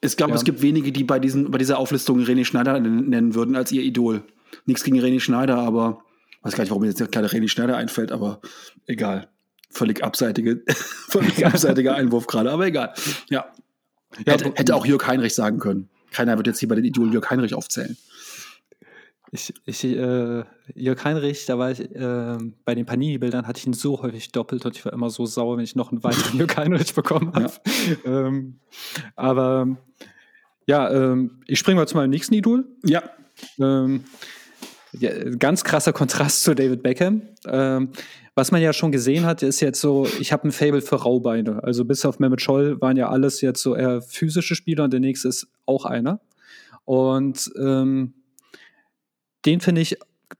[0.00, 0.36] Ich glaube, ja.
[0.36, 3.82] es gibt wenige, die bei, diesen, bei dieser Auflistung René Schneider nennen würden als ihr
[3.82, 4.22] Idol.
[4.64, 6.02] Nichts gegen René Schneider, aber
[6.42, 8.40] weiß gar nicht, warum mir jetzt der kleine René Schneider einfällt, aber
[8.86, 9.28] egal.
[9.70, 10.62] Völlig abseitige,
[11.08, 12.92] völlig abseitiger Einwurf gerade, aber egal.
[13.28, 13.46] Ja.
[14.24, 15.88] hätte, hätte, auch Jörg Heinrich sagen können.
[16.10, 17.96] Keiner wird jetzt hier bei den Idolen Jörg Heinrich aufzählen.
[19.32, 20.42] Ich, ich äh,
[20.74, 24.66] Jörg Heinrich, da war ich äh, bei den Panini-Bildern, hatte ich ihn so häufig doppelt
[24.66, 27.52] und ich war immer so sauer, wenn ich noch einen weiteren Jörg Heinrich bekommen habe.
[28.04, 28.26] Ja.
[28.26, 28.58] ähm,
[29.14, 29.76] aber
[30.66, 32.66] ja, ähm, ich springe mal zu meinem nächsten Idol.
[32.84, 33.04] Ja.
[33.58, 34.04] Ähm,
[34.98, 37.22] ja, ganz krasser Kontrast zu David Beckham.
[37.46, 37.90] Ähm,
[38.34, 41.62] was man ja schon gesehen hat, ist jetzt so, ich habe ein Fable für Raubeine.
[41.62, 45.00] Also bis auf Mehmet Scholl waren ja alles jetzt so eher physische Spieler und der
[45.00, 46.20] nächste ist auch einer.
[46.84, 48.14] Und ähm,
[49.44, 49.96] den finde ich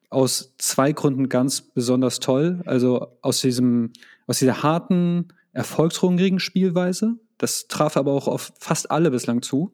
[0.08, 2.62] aus zwei Gründen ganz besonders toll.
[2.66, 3.92] Also aus diesem,
[4.26, 7.16] aus dieser harten, erfolgshungrigen Spielweise.
[7.38, 9.72] Das traf aber auch auf fast alle bislang zu.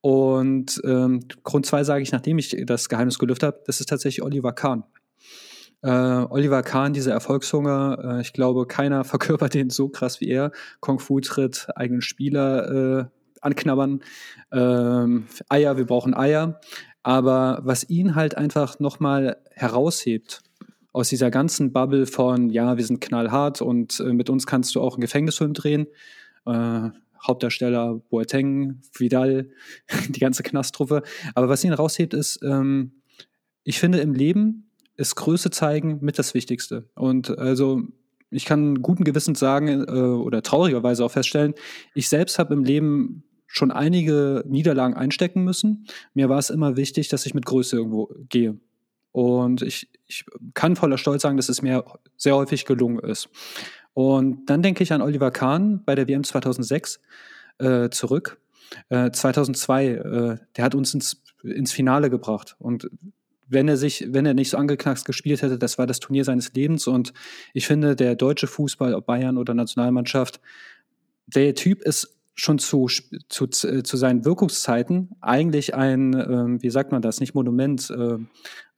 [0.00, 4.22] Und ähm, Grund zwei sage ich, nachdem ich das Geheimnis gelüftet habe, das ist tatsächlich
[4.22, 4.84] Oliver Kahn.
[5.82, 10.52] Äh, Oliver Kahn, dieser Erfolgshunger, äh, ich glaube, keiner verkörpert den so krass wie er.
[10.80, 13.04] Kung Fu tritt, eigenen Spieler äh,
[13.40, 14.00] anknabbern,
[14.52, 16.60] ähm, Eier, wir brauchen Eier.
[17.02, 20.42] Aber was ihn halt einfach nochmal heraushebt
[20.92, 24.80] aus dieser ganzen Bubble von, ja, wir sind knallhart und äh, mit uns kannst du
[24.80, 25.86] auch einen Gefängnisfilm drehen,
[26.46, 26.90] äh,
[27.26, 29.50] Hauptdarsteller Boateng, Vidal,
[30.08, 31.02] die ganze Knasttruppe.
[31.34, 32.92] Aber was ihn raushebt, ist, ähm,
[33.64, 36.88] ich finde, im Leben ist Größe zeigen mit das Wichtigste.
[36.94, 37.82] Und also
[38.30, 41.54] ich kann guten Gewissens sagen äh, oder traurigerweise auch feststellen,
[41.94, 45.86] ich selbst habe im Leben schon einige Niederlagen einstecken müssen.
[46.12, 48.58] Mir war es immer wichtig, dass ich mit Größe irgendwo gehe.
[49.12, 51.84] Und ich, ich kann voller Stolz sagen, dass es mir
[52.16, 53.30] sehr häufig gelungen ist.
[53.98, 57.00] Und dann denke ich an Oliver Kahn bei der WM 2006
[57.58, 58.38] äh, zurück.
[58.90, 62.54] Äh, 2002, äh, der hat uns ins, ins Finale gebracht.
[62.60, 62.88] Und
[63.48, 66.54] wenn er sich, wenn er nicht so angeknackst gespielt hätte, das war das Turnier seines
[66.54, 66.86] Lebens.
[66.86, 67.12] Und
[67.54, 70.40] ich finde, der deutsche Fußball, ob Bayern oder Nationalmannschaft,
[71.26, 72.86] der Typ ist schon zu,
[73.28, 78.18] zu, äh, zu seinen Wirkungszeiten eigentlich ein, äh, wie sagt man das, nicht Monument, äh,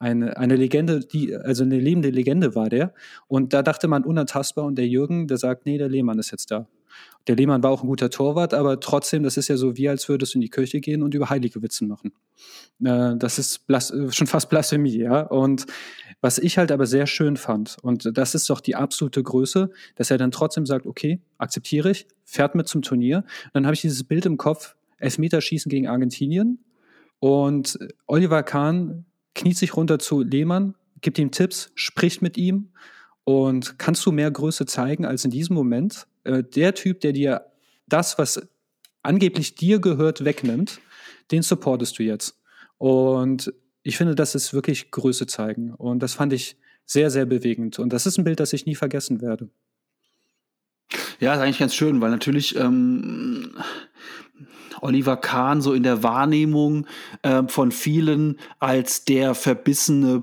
[0.01, 2.95] eine, eine Legende, die, also eine lebende Legende war der.
[3.29, 6.51] Und da dachte man unantastbar und der Jürgen, der sagt, nee, der Lehmann ist jetzt
[6.51, 6.67] da.
[7.27, 10.09] Der Lehmann war auch ein guter Torwart, aber trotzdem, das ist ja so wie, als
[10.09, 12.13] würdest du in die Kirche gehen und über Heilige Witzen machen.
[12.83, 15.21] Äh, das ist äh, schon fast Blasphemie, ja.
[15.21, 15.67] Und
[16.23, 20.11] was ich halt aber sehr schön fand, und das ist doch die absolute Größe, dass
[20.11, 23.19] er dann trotzdem sagt, okay, akzeptiere ich, fährt mit zum Turnier.
[23.19, 26.65] Und dann habe ich dieses Bild im Kopf, Elfmeterschießen gegen Argentinien.
[27.19, 29.05] Und Oliver Kahn
[29.35, 32.71] kniet sich runter zu Lehmann, gibt ihm Tipps, spricht mit ihm.
[33.25, 36.07] Und kannst du mehr Größe zeigen als in diesem Moment?
[36.25, 37.47] Äh, der Typ, der dir
[37.87, 38.49] das, was
[39.03, 40.81] angeblich dir gehört, wegnimmt,
[41.31, 42.41] den supportest du jetzt.
[42.79, 43.53] Und
[43.83, 45.75] ich finde, das ist wirklich Größe zeigen.
[45.75, 47.79] Und das fand ich sehr, sehr bewegend.
[47.79, 49.49] Und das ist ein Bild, das ich nie vergessen werde.
[51.21, 53.55] Ja, ist eigentlich ganz schön, weil natürlich ähm,
[54.81, 56.87] Oliver Kahn so in der Wahrnehmung
[57.23, 60.23] äh, von vielen als der verbissene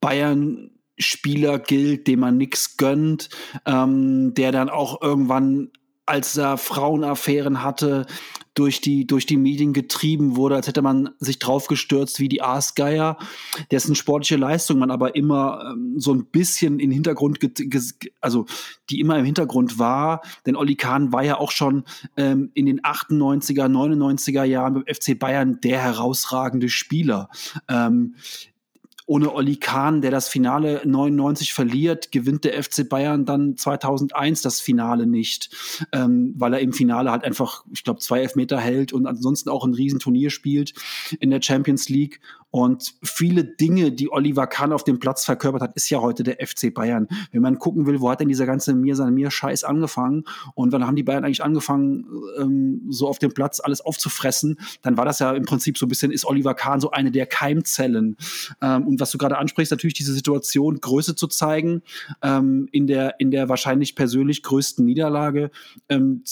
[0.00, 3.28] Bayern-Spieler gilt, dem man nichts gönnt,
[3.66, 5.70] ähm, der dann auch irgendwann
[6.10, 8.06] als er Frauenaffären hatte,
[8.54, 12.42] durch die, durch die Medien getrieben wurde, als hätte man sich drauf gestürzt wie die
[12.42, 13.16] Aasgeier,
[13.70, 17.38] dessen sportliche Leistung man aber immer ähm, so ein bisschen in Hintergrund,
[18.20, 18.46] also
[18.90, 21.84] die immer im Hintergrund war, denn Olli Kahn war ja auch schon
[22.16, 27.28] ähm, in den 98er, 99er Jahren beim FC Bayern der herausragende Spieler.
[27.68, 28.16] Ähm,
[29.10, 34.60] ohne Olli Kahn, der das Finale 99 verliert, gewinnt der FC Bayern dann 2001 das
[34.60, 35.50] Finale nicht,
[35.90, 39.64] ähm, weil er im Finale halt einfach, ich glaube, zwei Elfmeter hält und ansonsten auch
[39.64, 40.74] ein Riesenturnier spielt
[41.18, 42.20] in der Champions League
[42.50, 46.44] und viele Dinge, die Oliver Kahn auf dem Platz verkörpert hat, ist ja heute der
[46.44, 47.06] FC Bayern.
[47.30, 50.24] Wenn man gucken will, wo hat denn dieser ganze Mir sein Mir Scheiß angefangen
[50.54, 52.06] und wann haben die Bayern eigentlich angefangen,
[52.38, 55.88] ähm, so auf dem Platz alles aufzufressen, dann war das ja im Prinzip so ein
[55.88, 58.16] bisschen, ist Oliver Kahn so eine der Keimzellen.
[58.60, 61.82] Ähm, und was du gerade ansprichst, natürlich diese Situation, Größe zu zeigen,
[62.22, 65.50] ähm, in der, in der wahrscheinlich persönlich größten Niederlage,
[65.88, 66.22] ähm,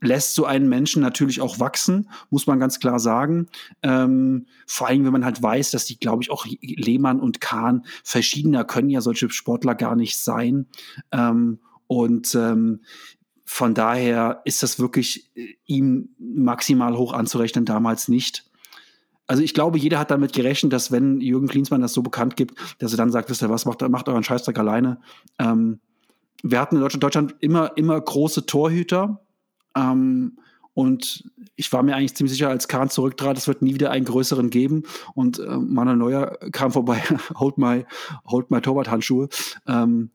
[0.00, 3.48] lässt so einen Menschen natürlich auch wachsen, muss man ganz klar sagen.
[3.82, 7.84] Ähm, vor allem, wenn man halt weiß, dass die, glaube ich, auch Lehmann und Kahn
[8.04, 10.66] verschiedener können ja solche Sportler gar nicht sein.
[11.12, 12.80] Ähm, und ähm,
[13.44, 18.44] von daher ist das wirklich äh, ihm maximal hoch anzurechnen, damals nicht.
[19.28, 22.54] Also ich glaube, jeder hat damit gerechnet, dass wenn Jürgen Klinsmann das so bekannt gibt,
[22.78, 25.00] dass er dann sagt, wisst ihr was, macht, macht euren Scheißdreck alleine.
[25.38, 25.80] Ähm,
[26.42, 29.20] wir hatten in Deutschland, Deutschland immer, immer große Torhüter,
[29.76, 30.38] ähm,
[30.74, 31.24] und
[31.54, 34.50] ich war mir eigentlich ziemlich sicher, als Kahn zurücktrat, es wird nie wieder einen größeren
[34.50, 34.82] geben.
[35.14, 37.02] Und äh, Manuel Neuer kam vorbei,
[37.34, 37.86] hold my,
[38.26, 39.30] hold my Torwart-Handschuhe.
[39.66, 40.10] Ähm,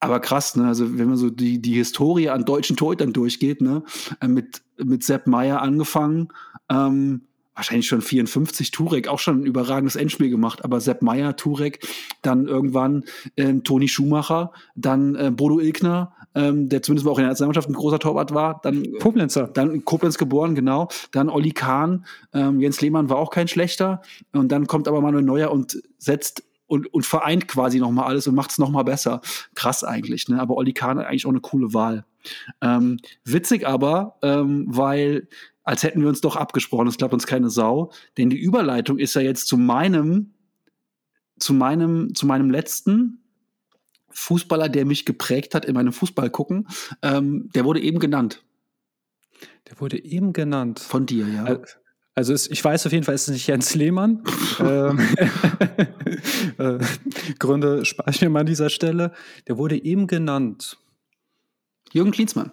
[0.00, 0.66] aber krass, ne?
[0.66, 3.84] Also wenn man so die, die Historie an deutschen Torhütern durchgeht, ne?
[4.20, 6.28] Äh, mit, mit Sepp Meyer angefangen,
[6.68, 7.22] ähm,
[7.54, 11.86] wahrscheinlich schon 54, Turek auch schon ein überragendes Endspiel gemacht, aber Sepp Meyer, Turek,
[12.22, 13.04] dann irgendwann
[13.36, 17.72] äh, Toni Schumacher, dann äh, Bodo Ilkner, ähm, der zumindest auch in der Nationalmannschaft ein
[17.72, 19.48] großer Torwart war, dann Koblenzer.
[19.48, 24.52] Dann Koblenz geboren, genau, dann Olli Kahn, ähm, Jens Lehmann war auch kein schlechter und
[24.52, 28.50] dann kommt aber Manuel Neuer und setzt und, und vereint quasi nochmal alles und macht
[28.50, 29.20] es nochmal besser.
[29.54, 30.40] Krass eigentlich, ne?
[30.40, 32.04] Aber Olli Kahn eigentlich auch eine coole Wahl.
[32.60, 35.28] Ähm, witzig aber, ähm, weil
[35.66, 36.86] als hätten wir uns doch abgesprochen.
[36.86, 37.90] Das glaubt uns keine Sau.
[38.18, 40.32] Denn die Überleitung ist ja jetzt zu meinem,
[41.38, 43.25] zu meinem, zu meinem letzten
[44.16, 46.66] Fußballer, der mich geprägt hat in meinem Fußballgucken.
[47.02, 48.42] Ähm, der wurde eben genannt.
[49.68, 50.80] Der wurde eben genannt.
[50.80, 51.60] Von dir, ja.
[52.14, 54.22] Also es, ich weiß auf jeden Fall, es ist nicht Jens Lehmann.
[54.60, 54.98] ähm,
[56.58, 56.78] äh,
[57.38, 59.12] Gründe spare ich mir mal an dieser Stelle.
[59.48, 60.78] Der wurde eben genannt.
[61.92, 62.52] Jürgen Klinsmann.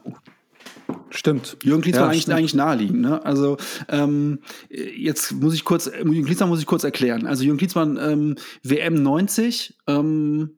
[1.11, 1.57] Stimmt.
[1.63, 2.37] Jürgen Klinsmann ja, eigentlich, stimmt.
[2.37, 3.01] eigentlich naheliegend.
[3.01, 3.25] Ne?
[3.25, 3.55] Also
[3.87, 4.39] ähm,
[4.69, 7.25] jetzt muss ich kurz, Jürgen Klinsmann muss ich kurz erklären.
[7.25, 10.57] Also Jürgen Klinsmann, ähm, WM 90, ähm,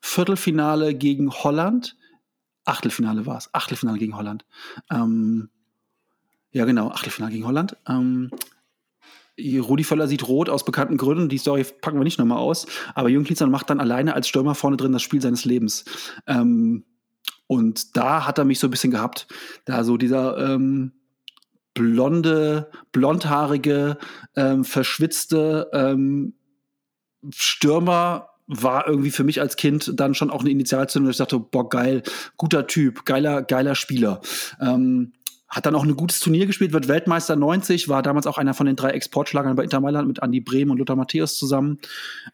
[0.00, 1.96] Viertelfinale gegen Holland.
[2.64, 3.52] Achtelfinale war es.
[3.52, 4.44] Achtelfinale gegen Holland.
[4.90, 5.50] Ähm,
[6.52, 7.76] ja, genau, Achtelfinale gegen Holland.
[7.88, 8.30] Ähm,
[9.38, 11.28] Rudi Völler sieht rot aus bekannten Gründen.
[11.28, 12.66] Die Story packen wir nicht nochmal aus.
[12.94, 15.84] Aber Jürgen Klinsmann macht dann alleine als Stürmer vorne drin das Spiel seines Lebens.
[16.26, 16.84] Ähm,
[17.46, 19.26] und da hat er mich so ein bisschen gehabt.
[19.64, 20.92] Da so dieser ähm,
[21.74, 23.98] blonde, blondhaarige,
[24.36, 26.34] ähm, verschwitzte ähm,
[27.30, 31.10] Stürmer war irgendwie für mich als Kind dann schon auch eine Initialzündung.
[31.10, 32.02] Ich dachte, boah, geil,
[32.36, 34.20] guter Typ, geiler, geiler Spieler.
[34.60, 35.12] Ähm,
[35.50, 38.66] hat dann auch ein gutes Turnier gespielt, wird Weltmeister 90, war damals auch einer von
[38.66, 41.80] den drei Exportschlagern bei Inter Mailand mit Andy Brehm und Lothar Matthäus zusammen.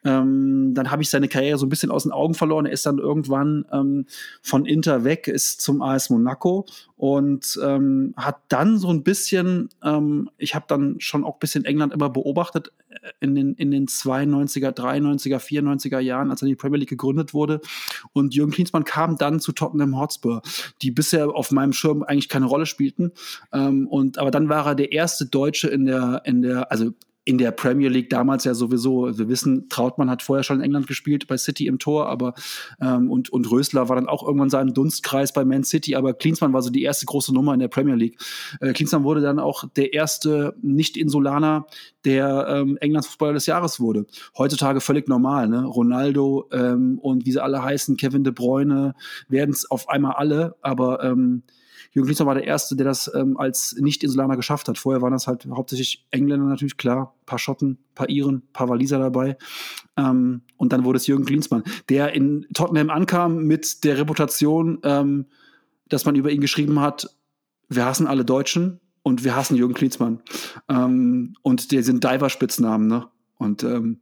[0.05, 2.67] Ähm, dann habe ich seine Karriere so ein bisschen aus den Augen verloren.
[2.67, 4.05] Er ist dann irgendwann ähm,
[4.43, 10.31] von Inter weg, ist zum AS Monaco und ähm, hat dann so ein bisschen, ähm,
[10.39, 13.87] ich habe dann schon auch ein bisschen England immer beobachtet äh, in den, in den
[13.87, 17.61] 92er, 93er, 94er Jahren, als er die Premier League gegründet wurde.
[18.15, 20.41] Und Jürgen Klinsmann kam dann zu Tottenham Hotspur,
[20.81, 23.13] die bisher auf meinem Schirm eigentlich keine Rolle spielten.
[23.53, 26.93] Ähm, und aber dann war er der erste Deutsche in der, in der, also
[27.27, 30.87] in der Premier League damals ja sowieso, wir wissen, Trautmann hat vorher schon in England
[30.87, 32.35] gespielt, bei City im Tor, aber
[32.81, 36.53] ähm, und, und Rösler war dann auch irgendwann seinem Dunstkreis bei Man City, aber Klinsmann
[36.53, 38.17] war so die erste große Nummer in der Premier League.
[38.61, 41.67] Äh, Klinsmann wurde dann auch der erste Nicht-Insulaner,
[42.05, 44.07] der ähm, Englands Fußballer des Jahres wurde.
[44.39, 45.65] Heutzutage völlig normal, ne?
[45.65, 48.95] Ronaldo ähm, und wie sie alle heißen, Kevin De Bruyne,
[49.29, 51.43] werden es auf einmal alle, aber ähm,
[51.97, 54.77] Jürgen Klinsmann war der Erste, der das ähm, als Nicht-Insulaner geschafft hat.
[54.77, 59.39] Vorher waren das halt hauptsächlich Engländer natürlich, klar, paar Schotten, paar Iren, paar Waliser dabei.
[59.97, 65.25] Ähm, und dann wurde es Jürgen Klinsmann, der in Tottenham ankam mit der Reputation, ähm,
[65.89, 67.17] dass man über ihn geschrieben hat,
[67.71, 70.21] wir hassen alle Deutschen und wir hassen Jürgen Klinsmann.
[70.69, 73.09] Ähm, und der sind Diver-Spitznamen, ne?
[73.39, 74.01] Und ähm,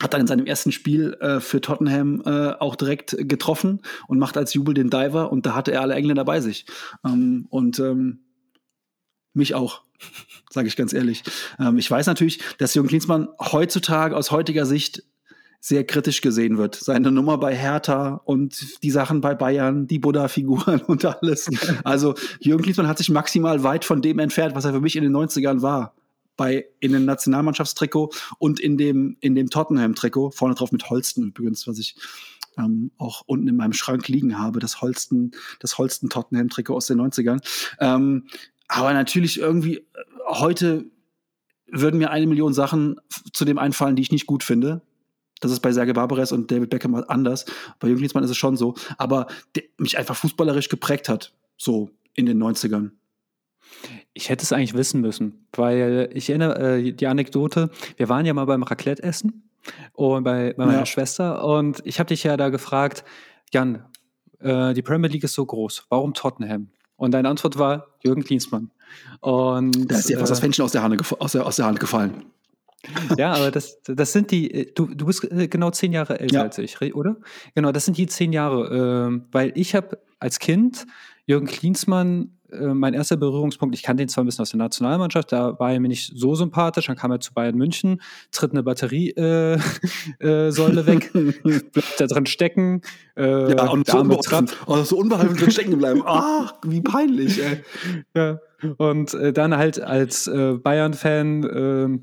[0.00, 4.36] hat dann in seinem ersten Spiel äh, für Tottenham äh, auch direkt getroffen und macht
[4.36, 6.66] als Jubel den Diver und da hatte er alle Engländer bei sich.
[7.04, 8.20] Ähm, und ähm,
[9.34, 9.82] mich auch,
[10.50, 11.22] sage ich ganz ehrlich.
[11.58, 15.04] Ähm, ich weiß natürlich, dass Jürgen Klinsmann heutzutage aus heutiger Sicht
[15.64, 16.74] sehr kritisch gesehen wird.
[16.74, 21.48] Seine Nummer bei Hertha und die Sachen bei Bayern, die Buddha-Figuren und alles.
[21.84, 25.04] Also Jürgen Klinsmann hat sich maximal weit von dem entfernt, was er für mich in
[25.04, 25.94] den 90ern war.
[26.36, 31.66] Bei, in dem Nationalmannschaftstrikot und in dem, in dem Tottenham-Trikot, vorne drauf mit Holsten übrigens,
[31.66, 31.94] was ich
[32.58, 37.00] ähm, auch unten in meinem Schrank liegen habe, das Holsten, das Holsten Tottenham-Trikot aus den
[37.00, 37.40] 90ern.
[37.80, 38.26] Ähm,
[38.68, 39.84] aber natürlich irgendwie äh,
[40.28, 40.86] heute
[41.66, 43.00] würden mir eine Million Sachen
[43.32, 44.82] zu dem einfallen, die ich nicht gut finde.
[45.40, 47.46] Das ist bei Serge Barbares und David Beckham anders.
[47.80, 48.74] Bei Jürgen Klinsmann ist es schon so.
[48.96, 49.26] Aber
[49.56, 52.90] der mich einfach fußballerisch geprägt hat, so in den 90ern.
[54.12, 58.34] Ich hätte es eigentlich wissen müssen, weil ich erinnere äh, die Anekdote, wir waren ja
[58.34, 59.50] mal beim Raclette-Essen
[59.92, 60.86] und bei, bei meiner ja.
[60.86, 63.04] Schwester und ich habe dich ja da gefragt,
[63.52, 63.84] Jan,
[64.40, 66.68] äh, die Premier League ist so groß, warum Tottenham?
[66.96, 68.70] Und deine Antwort war Jürgen Klinsmann.
[69.20, 71.66] Und, da ist dir etwas äh, das Fännchen aus der, Hand, aus, der, aus der
[71.66, 72.26] Hand gefallen.
[73.16, 76.34] Ja, aber das, das sind die, äh, du, du bist äh, genau zehn Jahre älter
[76.34, 76.42] ja.
[76.42, 77.16] als ich, oder?
[77.54, 80.86] Genau, das sind die zehn Jahre, äh, weil ich habe als Kind
[81.26, 85.32] Jürgen Klinsmann, äh, mein erster Berührungspunkt, ich kannte ihn zwar ein bisschen aus der Nationalmannschaft,
[85.32, 88.00] da war er mir nicht so sympathisch, dann kam er zu Bayern München,
[88.30, 89.60] tritt eine Batteriesäule
[90.18, 91.12] äh, äh, weg,
[91.72, 92.82] bleibt da drin stecken.
[93.16, 96.02] Äh, ja, und so, unbeholfen, oh, so unbeholfen drin stecken bleiben.
[96.06, 97.62] Ach, wie peinlich, ey.
[98.14, 98.38] Ja.
[98.76, 101.98] Und äh, dann halt als äh, Bayern-Fan, äh,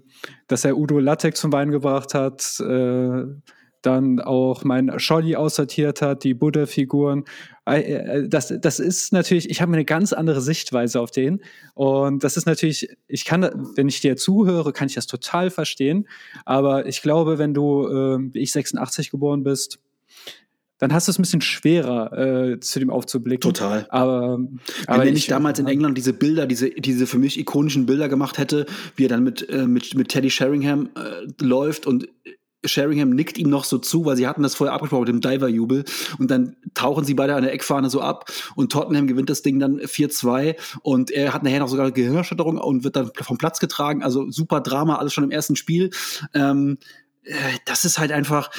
[0.47, 3.24] dass er Udo Lattek zum Wein gebracht hat, äh,
[3.82, 7.23] dann auch mein Scholli aussortiert hat, die Buddha-Figuren.
[7.65, 11.41] Äh, äh, das, das ist natürlich, ich habe eine ganz andere Sichtweise auf den.
[11.75, 16.07] Und das ist natürlich, ich kann, wenn ich dir zuhöre, kann ich das total verstehen.
[16.45, 19.80] Aber ich glaube, wenn du, äh, wie ich 86 geboren bist,
[20.80, 22.17] dann hast du es ein bisschen schwerer,
[22.53, 23.41] äh, zu dem aufzublicken.
[23.41, 23.86] Total.
[23.89, 24.39] Aber,
[24.88, 28.07] aber wenn ich, ich damals in England diese Bilder, diese, diese für mich ikonischen Bilder
[28.07, 28.65] gemacht hätte,
[28.95, 32.07] wie er dann mit, äh, mit, mit Teddy Sheringham äh, läuft und
[32.66, 35.86] Sheringham nickt ihm noch so zu, weil sie hatten das vorher abgesprochen mit dem Diver-Jubel.
[36.18, 39.60] Und dann tauchen sie beide an der Eckfahne so ab und Tottenham gewinnt das Ding
[39.60, 43.60] dann 4-2 und er hat nachher noch sogar eine Gehirnerschütterung und wird dann vom Platz
[43.60, 45.89] getragen, also super Drama, alles schon im ersten Spiel.
[46.34, 46.78] Ähm,
[47.24, 47.36] äh,
[47.66, 48.49] das ist halt einfach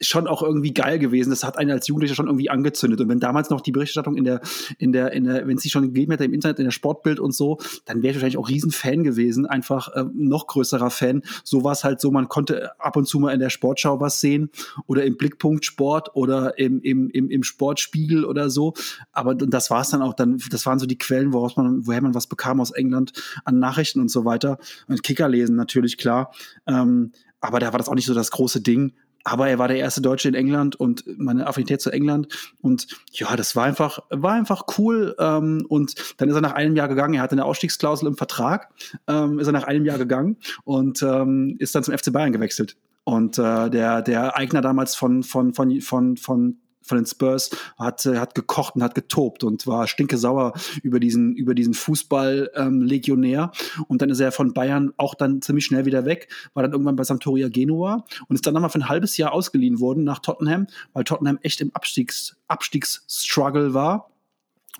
[0.00, 1.30] schon auch irgendwie geil gewesen.
[1.30, 3.00] Das hat einen als Jugendlicher schon irgendwie angezündet.
[3.00, 4.40] Und wenn damals noch die Berichterstattung in der,
[4.78, 7.20] in der, in der, wenn es sie schon gegeben hätte im Internet, in der Sportbild
[7.20, 11.22] und so, dann wäre ich wahrscheinlich auch Riesenfan gewesen, einfach äh, noch größerer Fan.
[11.44, 14.20] So war es halt so, man konnte ab und zu mal in der Sportschau was
[14.20, 14.50] sehen
[14.86, 18.74] oder im Blickpunkt Sport oder im, im, im, im Sportspiegel oder so.
[19.12, 22.02] Aber das war es dann auch, dann, das waren so die Quellen, woraus man, woher
[22.02, 23.12] man was bekam aus England
[23.44, 24.58] an Nachrichten und so weiter.
[24.88, 26.32] Und Kicker lesen natürlich, klar.
[26.66, 29.78] Ähm, aber da war das auch nicht so das große Ding aber er war der
[29.78, 32.28] erste Deutsche in England und meine Affinität zu England.
[32.60, 35.16] Und ja, das war einfach, war einfach cool.
[35.18, 38.68] Ähm, und dann ist er nach einem Jahr gegangen, er hatte eine Ausstiegsklausel im Vertrag,
[39.08, 42.76] ähm, ist er nach einem Jahr gegangen und ähm, ist dann zum FC Bayern gewechselt.
[43.04, 48.06] Und äh, der, der Eigner damals von, von, von, von, von von den Spurs hat,
[48.06, 53.50] äh, hat gekocht und hat getobt und war stinkesauer über diesen, über diesen Fußball-Legionär.
[53.54, 56.72] Ähm, und dann ist er von Bayern auch dann ziemlich schnell wieder weg, war dann
[56.72, 60.18] irgendwann bei Sampdoria Genua und ist dann nochmal für ein halbes Jahr ausgeliehen worden nach
[60.18, 64.10] Tottenham, weil Tottenham echt im Abstiegs, Abstiegsstruggle war.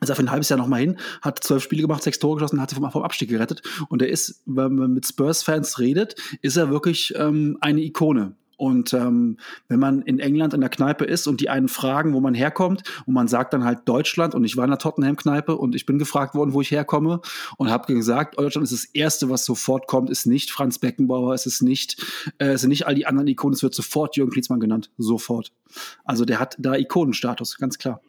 [0.00, 2.60] Ist er für ein halbes Jahr nochmal hin, hat zwölf Spiele gemacht, sechs Tore geschossen,
[2.60, 3.62] hat sie vom, vom Abstieg gerettet.
[3.88, 8.34] Und er ist, wenn man mit Spurs-Fans redet, ist er wirklich ähm, eine Ikone.
[8.56, 9.38] Und ähm,
[9.68, 12.82] wenn man in England in der Kneipe ist und die einen fragen, wo man herkommt,
[13.06, 15.98] und man sagt dann halt Deutschland und ich war in der Tottenham-Kneipe und ich bin
[15.98, 17.20] gefragt worden, wo ich herkomme
[17.56, 21.46] und habe gesagt, Deutschland ist das Erste, was sofort kommt, ist nicht Franz Beckenbauer, es
[21.46, 22.02] ist nicht,
[22.38, 25.52] äh, es sind nicht all die anderen Ikonen, es wird sofort Jürgen Klinsmann genannt, sofort.
[26.04, 28.00] Also der hat da Ikonenstatus, ganz klar.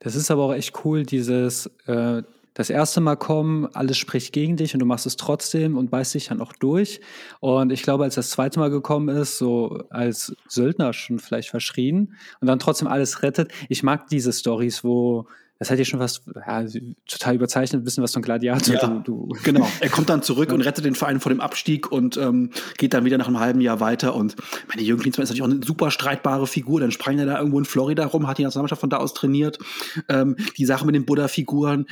[0.00, 2.22] Das ist aber auch echt cool, dieses äh,
[2.54, 6.14] das erste Mal kommen, alles spricht gegen dich und du machst es trotzdem und beißt
[6.14, 7.00] dich dann auch durch.
[7.40, 12.14] Und ich glaube, als das zweite Mal gekommen ist, so als Söldner schon vielleicht verschrien
[12.40, 13.52] und dann trotzdem alles rettet.
[13.68, 15.26] Ich mag diese Stories, wo
[15.58, 16.64] das hat ja schon was ja,
[17.06, 18.74] total überzeichnet, bisschen was von Gladiator.
[18.74, 19.28] Ja, du, du.
[19.42, 19.68] Genau.
[19.80, 20.54] Er kommt dann zurück ja.
[20.54, 23.60] und rettet den Verein vor dem Abstieg und ähm, geht dann wieder nach einem halben
[23.60, 24.14] Jahr weiter.
[24.14, 24.36] Und
[24.68, 26.80] meine Jürgen Klinsmann ist natürlich auch eine super streitbare Figur.
[26.80, 29.58] Dann sprang er da irgendwo in Florida rum, hat die Nationalmannschaft von da aus trainiert.
[30.08, 31.86] Ähm, die Sache mit den Buddha-Figuren,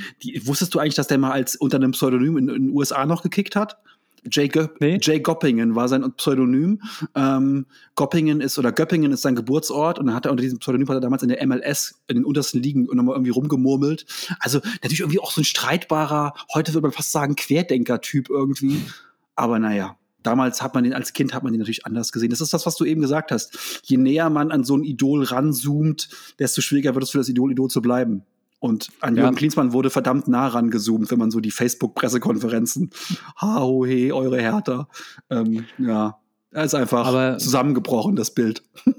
[0.45, 3.57] wusstest du eigentlich, dass der mal als unter einem Pseudonym in den USA noch gekickt
[3.57, 3.79] hat?
[4.31, 4.99] Jay, Göp nee.
[5.01, 6.81] Jay Goppingen war sein Pseudonym.
[7.15, 10.89] Ähm, Goppingen ist oder Göppingen ist sein Geburtsort und dann hat er unter diesem Pseudonym
[10.89, 14.07] hat er damals in der MLS in den untersten Ligen nochmal irgendwie rumgemurmelt.
[14.41, 18.83] Also natürlich irgendwie auch so ein streitbarer, heute würde man fast sagen Querdenker-Typ irgendwie.
[19.35, 22.31] Aber naja, damals hat man den, als Kind hat man den natürlich anders gesehen.
[22.31, 23.83] Das ist das, was du eben gesagt hast.
[23.85, 26.09] Je näher man an so ein Idol ranzoomt,
[26.39, 28.23] desto schwieriger wird es für das Idol, Idol zu bleiben.
[28.59, 29.23] Und an ja.
[29.23, 32.91] Jürgen Klinsmann wurde verdammt nah rangezoomt, wenn man so die Facebook-Pressekonferenzen,
[33.41, 34.89] ha, ho, he, eure Hertha.
[35.31, 36.19] Ähm, ja,
[36.51, 38.63] er ist einfach Aber zusammengebrochen, das Bild.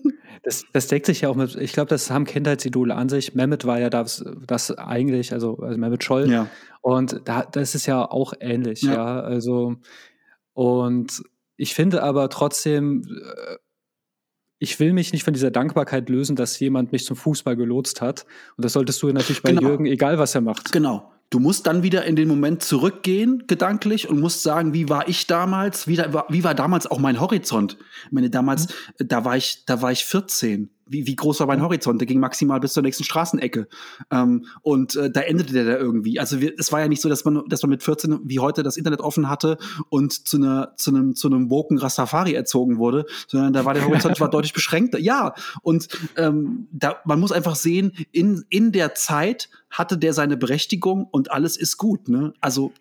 [0.44, 3.36] Das, das deckt sich ja auch mit, ich glaube, das haben Kindheitsidole an sich.
[3.36, 6.32] Mehmet war ja das, das eigentlich, also, also Mehmet Scholl.
[6.32, 6.48] Ja.
[6.80, 8.94] Und da, das ist ja auch ähnlich, ja.
[8.94, 9.20] ja.
[9.20, 9.76] Also,
[10.54, 11.22] und
[11.58, 13.56] ich finde aber trotzdem, äh,
[14.60, 18.26] ich will mich nicht von dieser Dankbarkeit lösen, dass jemand mich zum Fußball gelotst hat.
[18.56, 19.70] Und das solltest du natürlich bei genau.
[19.70, 20.72] Jürgen, egal was er macht.
[20.72, 21.12] Genau.
[21.30, 25.28] Du musst dann wieder in den Moment zurückgehen, gedanklich, und musst sagen, wie war ich
[25.28, 25.88] damals?
[25.88, 27.78] Wie, wie war damals auch mein Horizont?
[28.06, 29.08] Ich meine, damals, mhm.
[29.10, 32.02] da war ich, da war ich 14 wie, wie groß war mein Horizont?
[32.02, 33.68] Der ging maximal bis zur nächsten Straßenecke.
[34.12, 36.20] Ähm, und äh, da endete der da irgendwie.
[36.20, 38.64] Also wir, es war ja nicht so, dass man, dass man mit 14 wie heute
[38.64, 39.58] das Internet offen hatte
[39.90, 43.86] und zu einer, zu einem, zu einem woken Rastafari erzogen wurde, sondern da war der
[43.86, 45.00] Horizont war deutlich beschränkter.
[45.00, 45.34] Ja.
[45.62, 51.08] Und ähm, da, man muss einfach sehen, in, in der Zeit hatte der seine Berechtigung
[51.10, 52.10] und alles ist gut.
[52.10, 52.34] Ne?
[52.42, 52.72] Also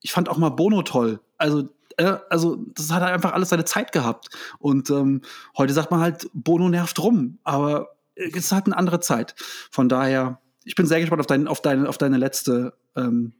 [0.00, 1.20] ich fand auch mal Bono toll.
[1.36, 1.68] Also
[2.00, 4.28] äh, also das hat halt einfach alles seine Zeit gehabt.
[4.58, 5.22] Und ähm,
[5.56, 9.34] heute sagt man halt, Bono nervt rum, aber es halt eine andere Zeit.
[9.70, 13.32] Von daher, ich bin sehr gespannt auf, dein, auf, deine, auf deine letzte ähm,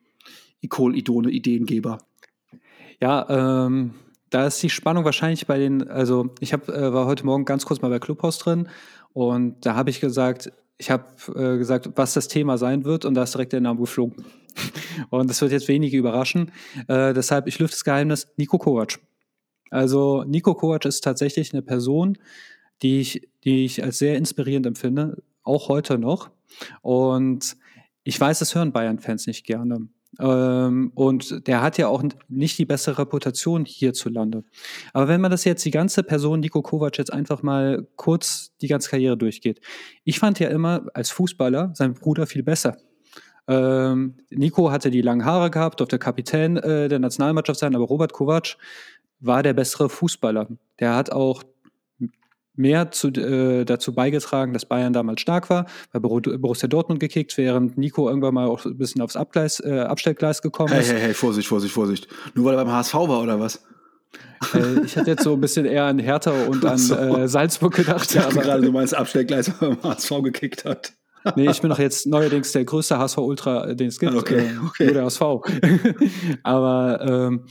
[0.60, 1.98] Idol-Idole, Ideengeber.
[3.00, 3.94] Ja, ähm,
[4.30, 7.64] da ist die Spannung wahrscheinlich bei den, also ich hab, äh, war heute Morgen ganz
[7.66, 8.68] kurz mal bei Clubhouse drin
[9.12, 11.04] und da habe ich gesagt, ich habe
[11.36, 14.24] äh, gesagt, was das Thema sein wird und da ist direkt der Name geflogen.
[15.10, 16.52] und das wird jetzt wenige überraschen.
[16.88, 18.98] Äh, deshalb, ich lüfte das Geheimnis, Nico Kovac.
[19.70, 22.16] Also Nico Kovac ist tatsächlich eine Person,
[22.80, 26.30] die ich, die ich als sehr inspirierend empfinde, auch heute noch.
[26.80, 27.58] Und
[28.02, 29.86] ich weiß, das hören Bayern-Fans nicht gerne.
[30.20, 34.44] Ähm, und der hat ja auch nicht die bessere Reputation hierzulande.
[34.92, 38.68] Aber wenn man das jetzt, die ganze Person Nico Kovac jetzt einfach mal kurz die
[38.68, 39.60] ganze Karriere durchgeht.
[40.04, 42.76] Ich fand ja immer als Fußballer seinen Bruder viel besser.
[43.48, 48.12] Ähm, Nico hatte die langen Haare gehabt, durfte Kapitän äh, der Nationalmannschaft sein, aber Robert
[48.12, 48.56] Kovac
[49.20, 50.48] war der bessere Fußballer.
[50.78, 51.42] Der hat auch
[52.60, 57.78] mehr zu, äh, dazu beigetragen, dass Bayern damals stark war, bei Borussia Dortmund gekickt, während
[57.78, 60.88] Nico irgendwann mal auch ein bisschen aufs Abgleis, äh, Abstellgleis gekommen ist.
[60.88, 62.08] Hey, hey, hey, Vorsicht, Vorsicht, Vorsicht.
[62.34, 63.62] Nur weil er beim HSV war oder was?
[64.54, 66.94] Äh, ich hatte jetzt so ein bisschen eher an Hertha und an so.
[66.94, 68.12] äh, Salzburg gedacht.
[68.14, 70.92] Ja, gerade, du meinst Abstellgleis, weil er beim HSV gekickt hat.
[71.36, 74.14] Nee, ich bin doch jetzt neuerdings der größte HSV-Ultra, äh, den es gibt.
[74.14, 74.84] Okay, äh, okay.
[74.84, 75.22] Nur der HSV.
[76.42, 77.46] Aber ähm,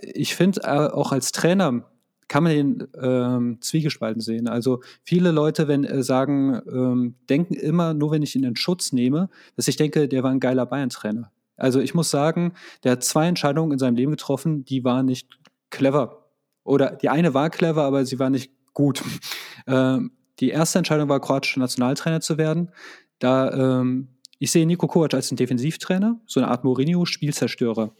[0.00, 1.90] ich finde auch als Trainer
[2.28, 4.48] kann man den ähm, zwiegespalten sehen.
[4.48, 8.92] Also viele Leute, wenn äh, sagen, ähm, denken immer, nur wenn ich ihn in Schutz
[8.92, 11.30] nehme, dass ich denke, der war ein geiler Bayern-Trainer.
[11.56, 12.52] Also ich muss sagen,
[12.84, 15.38] der hat zwei Entscheidungen in seinem Leben getroffen, die waren nicht
[15.70, 16.26] clever.
[16.64, 19.02] Oder die eine war clever, aber sie war nicht gut.
[19.66, 22.70] ähm, die erste Entscheidung war, kroatischer Nationaltrainer zu werden.
[23.18, 24.08] Da ähm,
[24.38, 27.94] ich sehe Nico Kovac als einen Defensivtrainer, so eine Art Mourinho, Spielzerstörer.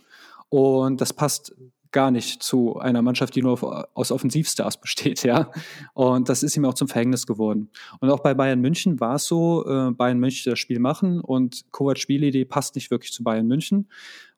[0.48, 1.54] Und das passt
[1.92, 5.50] gar nicht zu einer Mannschaft, die nur auf, aus Offensivstars besteht, ja.
[5.94, 7.70] Und das ist ihm auch zum Verhängnis geworden.
[8.00, 11.64] Und auch bei Bayern München war es so, äh, Bayern möchte das Spiel machen und
[11.70, 13.88] Kovac Spielidee passt nicht wirklich zu Bayern München.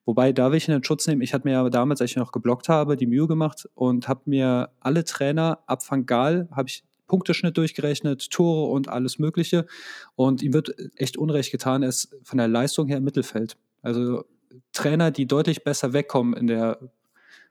[0.04, 2.16] Wobei, da will ich in den Schutz nehmen, ich hatte mir ja damals, als ich
[2.16, 6.68] noch geblockt habe, die Mühe gemacht und habe mir alle Trainer ab Van Gaal, habe
[6.68, 9.66] ich Punkteschnitt durchgerechnet, Tore und alles Mögliche.
[10.14, 13.56] Und ihm wird echt Unrecht getan, er ist von der Leistung her im Mittelfeld.
[13.82, 14.24] Also
[14.72, 16.78] Trainer, die deutlich besser wegkommen in der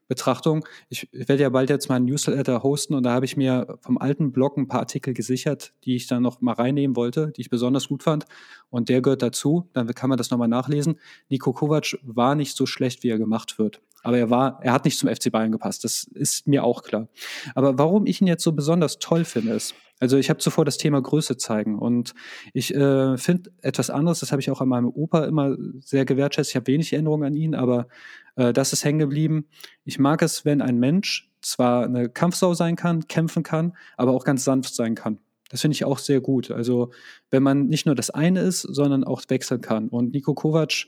[0.08, 0.66] Betrachtung.
[0.89, 4.32] Ich, werde ja bald jetzt meinen Newsletter hosten und da habe ich mir vom alten
[4.32, 7.88] Blog ein paar Artikel gesichert, die ich dann noch mal reinnehmen wollte, die ich besonders
[7.88, 8.26] gut fand.
[8.70, 9.70] Und der gehört dazu.
[9.74, 10.99] Dann kann man das nochmal nachlesen.
[11.30, 13.82] Niko Kovac war nicht so schlecht, wie er gemacht wird.
[14.04, 15.84] Aber er war, er hat nicht zum FC Bayern gepasst.
[15.84, 17.08] Das ist mir auch klar.
[17.56, 20.78] Aber warum ich ihn jetzt so besonders toll finde, ist, also ich habe zuvor das
[20.78, 22.14] Thema Größe zeigen und
[22.54, 26.52] ich äh, finde etwas anderes, das habe ich auch an meinem Opa immer sehr gewertschätzt.
[26.52, 27.88] Ich habe wenig Erinnerungen an ihn, aber
[28.36, 29.48] äh, das ist hängen geblieben.
[29.86, 34.24] Ich mag es, wenn ein Mensch zwar eine Kampfsau sein kann, kämpfen kann, aber auch
[34.24, 35.20] ganz sanft sein kann.
[35.50, 36.52] Das finde ich auch sehr gut.
[36.52, 36.91] Also
[37.32, 39.88] wenn man nicht nur das eine ist, sondern auch wechseln kann.
[39.88, 40.88] Und Nico Kovac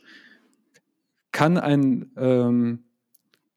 [1.32, 2.84] kann ein ähm,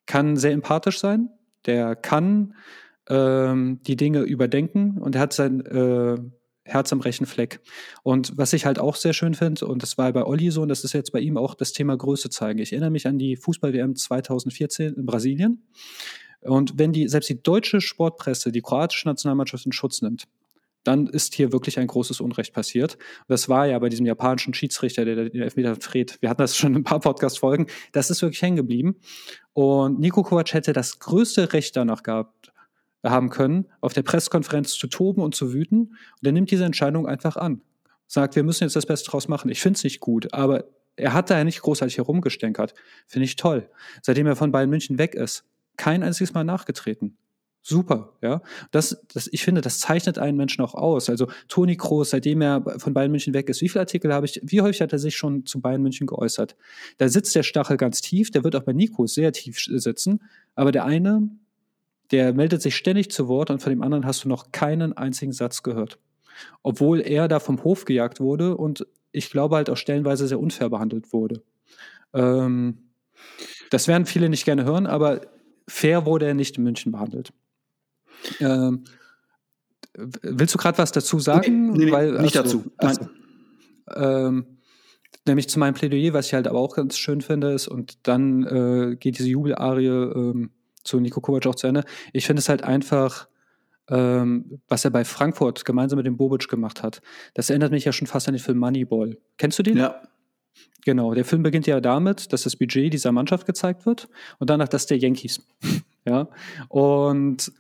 [0.07, 1.29] kann sehr empathisch sein.
[1.67, 2.55] Der kann
[3.09, 6.17] ähm, die Dinge überdenken und er hat sein äh,
[6.65, 7.61] Herz am rechten Fleck.
[8.03, 10.69] Und was ich halt auch sehr schön finde, und das war bei Olli so, und
[10.69, 12.61] das ist jetzt bei ihm auch das Thema Größe zeigen.
[12.61, 15.67] Ich erinnere mich an die Fußball-WM 2014 in Brasilien.
[16.41, 20.27] Und wenn die, selbst die deutsche Sportpresse die kroatische Nationalmannschaft in Schutz nimmt,
[20.85, 22.99] dann ist hier wirklich ein großes Unrecht passiert.
[23.29, 26.19] das war ja bei diesem japanischen Schiedsrichter, der den Elfmeter dreht.
[26.21, 27.67] Wir hatten das schon in ein paar Podcast-Folgen.
[27.93, 28.97] Das ist wirklich hängen geblieben.
[29.53, 32.53] Und Nico Kovac hätte das größte Recht danach gehabt,
[33.05, 35.97] haben können, auf der Pressekonferenz zu toben und zu wüten.
[36.21, 37.61] Und er nimmt diese Entscheidung einfach an.
[38.07, 39.51] Sagt, wir müssen jetzt das Beste draus machen.
[39.51, 40.65] Ich finde es nicht gut, aber
[40.97, 42.75] er hat da ja nicht großartig herumgestänkert.
[43.07, 43.69] Finde ich toll.
[44.03, 45.45] Seitdem er von Bayern München weg ist,
[45.77, 47.17] kein einziges Mal nachgetreten.
[47.65, 48.43] Super, ja.
[48.73, 51.09] Das, das, ich finde, das zeichnet einen Menschen auch aus.
[51.09, 54.41] Also Toni Kroos, seitdem er von Bayern München weg ist, wie viele Artikel habe ich,
[54.43, 56.57] wie häufig hat er sich schon zu Bayern München geäußert?
[56.99, 60.21] Da sitzt der Stachel ganz tief, der wird auch bei Nico sehr tief sitzen,
[60.57, 61.29] aber der eine,
[62.11, 65.33] der meldet sich ständig zu Wort und von dem anderen hast du noch keinen einzigen
[65.33, 66.01] Satz gehört.
[66.65, 70.69] Obwohl er da vom Hof gejagt wurde und ich glaube halt auch stellenweise sehr unfair
[70.69, 71.43] behandelt wurde.
[72.13, 72.91] Ähm,
[73.71, 75.21] das werden viele nicht gerne hören, aber
[75.69, 77.33] fair wurde er nicht in München behandelt.
[78.41, 78.85] Ähm,
[79.95, 81.73] willst du gerade was dazu sagen?
[81.73, 82.73] Nee, nee, Weil, nicht also, dazu.
[82.79, 83.09] Also,
[83.95, 84.59] ähm,
[85.27, 88.45] nämlich zu meinem Plädoyer, was ich halt aber auch ganz schön finde, ist, und dann
[88.45, 90.51] äh, geht diese Jubelarie ähm,
[90.85, 91.85] zu Nico Kovac auch zu Ende.
[92.13, 93.29] Ich finde es halt einfach,
[93.89, 97.03] ähm, was er bei Frankfurt gemeinsam mit dem Bobic gemacht hat.
[97.35, 99.19] Das erinnert mich ja schon fast an den Film Moneyball.
[99.39, 99.77] Kennst du den?
[99.77, 100.03] Ja.
[100.85, 104.09] Genau, der Film beginnt ja damit, dass das Budget dieser Mannschaft gezeigt wird
[104.39, 105.47] und danach das der Yankees.
[106.05, 106.29] ja.
[106.69, 107.53] Und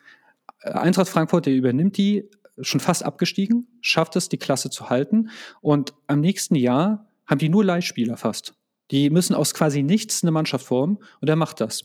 [0.62, 2.28] Eintracht Frankfurt, der übernimmt die,
[2.60, 5.30] schon fast abgestiegen, schafft es, die Klasse zu halten.
[5.60, 8.54] Und am nächsten Jahr haben die nur Leihspieler fast.
[8.90, 11.84] Die müssen aus quasi nichts eine Mannschaft formen und er macht das.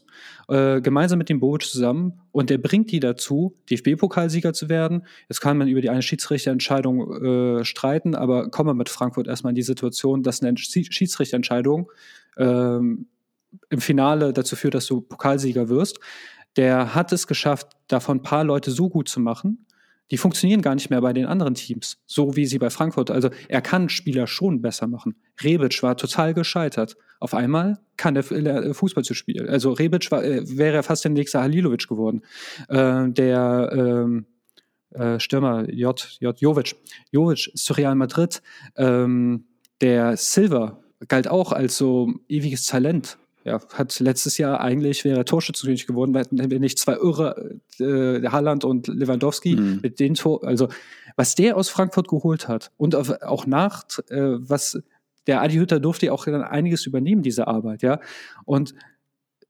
[0.50, 5.06] Äh, gemeinsam mit dem Bobic zusammen und er bringt die dazu, DFB-Pokalsieger zu werden.
[5.30, 9.52] Jetzt kann man über die eine Schiedsrichterentscheidung äh, streiten, aber kommen wir mit Frankfurt erstmal
[9.52, 11.90] in die Situation, dass eine Schiedsrichterentscheidung
[12.38, 13.08] ähm,
[13.70, 16.00] im Finale dazu führt, dass du Pokalsieger wirst
[16.58, 19.66] der hat es geschafft, davon ein paar Leute so gut zu machen,
[20.12, 23.12] die funktionieren gar nicht mehr bei den anderen Teams, so wie sie bei Frankfurt.
[23.12, 25.16] Also er kann Spieler schon besser machen.
[25.42, 26.96] Rebic war total gescheitert.
[27.20, 29.50] Auf einmal kann er äh, Fußball zu spielen.
[29.50, 32.22] Also Rebic war, äh, wäre fast der nächste Halilovic geworden.
[32.70, 34.26] Äh, der ähm,
[34.92, 36.76] äh, Stürmer J, J, Jovic.
[37.12, 38.42] Jovic ist zu Real Madrid.
[38.78, 39.46] Ähm,
[39.82, 45.88] der Silver galt auch als so ewiges Talent ja, hat letztes Jahr eigentlich wäre Torschützenkönig
[45.88, 49.80] geworden, wenn wir nicht zwei Irre, äh, Haaland und Lewandowski mhm.
[49.82, 50.68] mit den Tor, also
[51.16, 54.80] was der aus Frankfurt geholt hat und auch nach, äh, was
[55.28, 58.00] der Adi Hütter durfte ja auch dann einiges übernehmen, diese Arbeit, ja.
[58.44, 58.74] Und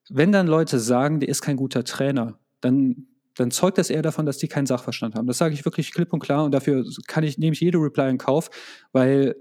[0.10, 4.26] wenn dann Leute sagen, der ist kein guter Trainer, dann dann zeugt das eher davon,
[4.26, 5.28] dass die keinen Sachverstand haben.
[5.28, 8.10] Das sage ich wirklich klipp und klar und dafür kann ich, nehme ich jede Reply
[8.10, 8.50] in Kauf,
[8.94, 9.36] weil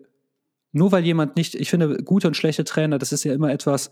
[0.76, 3.90] nur weil jemand nicht, ich finde, gute und schlechte Trainer, das ist ja immer etwas,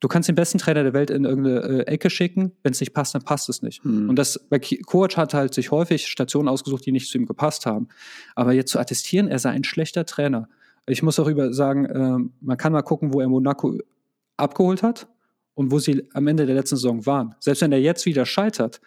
[0.00, 2.92] du kannst den besten Trainer der Welt in irgendeine äh, Ecke schicken, wenn es nicht
[2.92, 3.82] passt, dann passt es nicht.
[3.84, 4.08] Hm.
[4.08, 7.66] Und das, bei Kovac hat halt sich häufig Stationen ausgesucht, die nicht zu ihm gepasst
[7.66, 7.88] haben.
[8.34, 10.48] Aber jetzt zu attestieren, er sei ein schlechter Trainer.
[10.86, 13.78] Ich muss auch über sagen, äh, man kann mal gucken, wo er Monaco
[14.36, 15.08] abgeholt hat
[15.54, 17.34] und wo sie am Ende der letzten Saison waren.
[17.40, 18.80] Selbst wenn er jetzt wieder scheitert,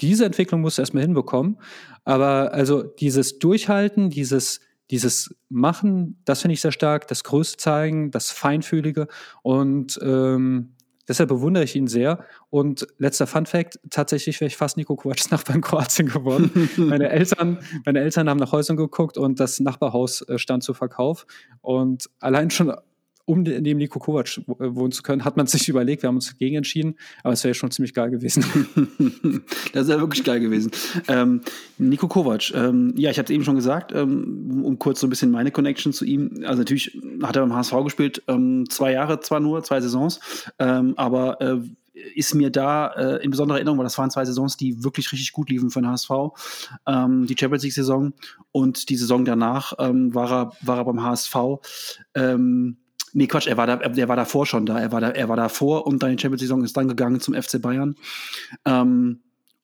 [0.00, 1.58] diese Entwicklung muss er erstmal hinbekommen.
[2.04, 4.60] Aber also dieses Durchhalten, dieses
[4.90, 9.08] dieses Machen, das finde ich sehr stark, das Größte zeigen, das Feinfühlige
[9.42, 10.76] und ähm,
[11.08, 12.24] deshalb bewundere ich ihn sehr.
[12.50, 16.70] Und letzter Fun Fact, tatsächlich wäre ich fast Nico Kovacs Nachbar in Kroatien geworden.
[16.76, 21.26] meine Eltern, meine Eltern haben nach Häusern geguckt und das Nachbarhaus äh, stand zu Verkauf.
[21.60, 22.74] Und allein schon
[23.26, 26.56] um neben Nico Kovac wohnen zu können, hat man sich überlegt, wir haben uns dagegen
[26.56, 28.44] entschieden, aber es wäre schon ziemlich geil gewesen.
[29.72, 30.70] das wäre wirklich geil gewesen.
[31.08, 31.42] Ähm,
[31.76, 35.10] Nico Kovac, ähm, ja, ich habe es eben schon gesagt, ähm, um kurz so ein
[35.10, 39.20] bisschen meine Connection zu ihm, also natürlich hat er beim HSV gespielt, ähm, zwei Jahre
[39.20, 40.20] zwar nur, zwei Saisons,
[40.58, 41.58] ähm, aber äh,
[42.14, 45.32] ist mir da äh, in besonderer Erinnerung, weil das waren zwei Saisons, die wirklich richtig
[45.32, 46.10] gut liefen für den HSV.
[46.86, 48.12] Ähm, die Champions League-Saison
[48.52, 51.34] und die Saison danach ähm, war, er, war er beim HSV.
[52.14, 52.76] Ähm,
[53.16, 54.78] Nee, Quatsch, er war da, er war davor schon da.
[54.78, 57.62] Er war da, er war davor und dann die Champions-Saison ist dann gegangen zum FC
[57.62, 57.96] Bayern.
[58.66, 59.20] Ähm,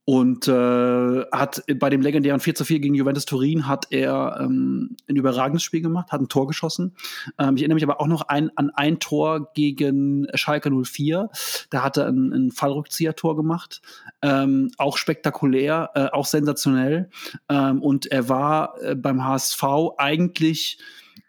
[0.07, 4.97] und äh, hat bei dem legendären 4 zu 4 gegen Juventus Turin hat er ähm,
[5.07, 6.97] ein überragendes Spiel gemacht, hat ein Tor geschossen.
[7.39, 11.29] Ähm, ich erinnere mich aber auch noch ein, an ein Tor gegen Schalke 04.
[11.69, 13.83] Da hat er ein, ein Fallrückzieher-Tor gemacht.
[14.23, 17.11] Ähm, auch spektakulär, äh, auch sensationell.
[17.51, 19.63] Ähm, und er war äh, beim HSV
[19.99, 20.79] eigentlich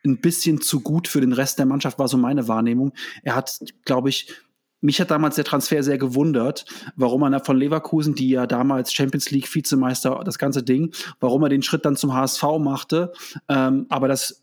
[0.06, 2.94] ein bisschen zu gut für den Rest der Mannschaft, war so meine Wahrnehmung.
[3.24, 4.34] Er hat, glaube ich,
[4.82, 6.66] mich hat damals der Transfer sehr gewundert,
[6.98, 11.50] warum er von Leverkusen, die ja damals Champions League Vizemeister, das ganze Ding, warum er
[11.50, 13.14] den Schritt dann zum HSV machte.
[13.48, 14.43] Ähm, aber das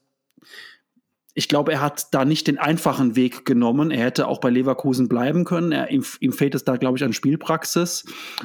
[1.40, 3.90] ich glaube, er hat da nicht den einfachen Weg genommen.
[3.90, 5.72] Er hätte auch bei Leverkusen bleiben können.
[5.72, 8.04] Er, ihm, ihm fehlt es da, glaube ich, an Spielpraxis.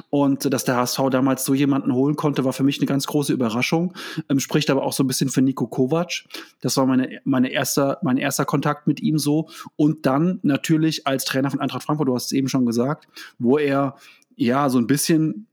[0.10, 3.34] Und dass der HSV damals so jemanden holen konnte, war für mich eine ganz große
[3.34, 3.94] Überraschung.
[4.30, 6.24] Ähm, spricht aber auch so ein bisschen für Nico Kovac.
[6.62, 9.50] Das war meine, meine erster, mein erster Kontakt mit ihm so.
[9.76, 13.58] Und dann natürlich als Trainer von Eintracht Frankfurt, du hast es eben schon gesagt, wo
[13.58, 13.98] er
[14.38, 15.48] ja so ein bisschen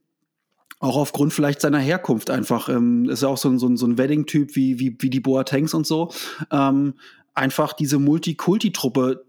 [0.82, 2.68] auch aufgrund vielleicht seiner Herkunft einfach.
[2.68, 5.20] Ähm, ist ja auch so ein, so ein, so ein Wedding-Typ wie, wie, wie die
[5.20, 6.10] Boatengs und so.
[6.50, 6.94] Ähm,
[7.34, 9.24] einfach diese Multikulti-Truppe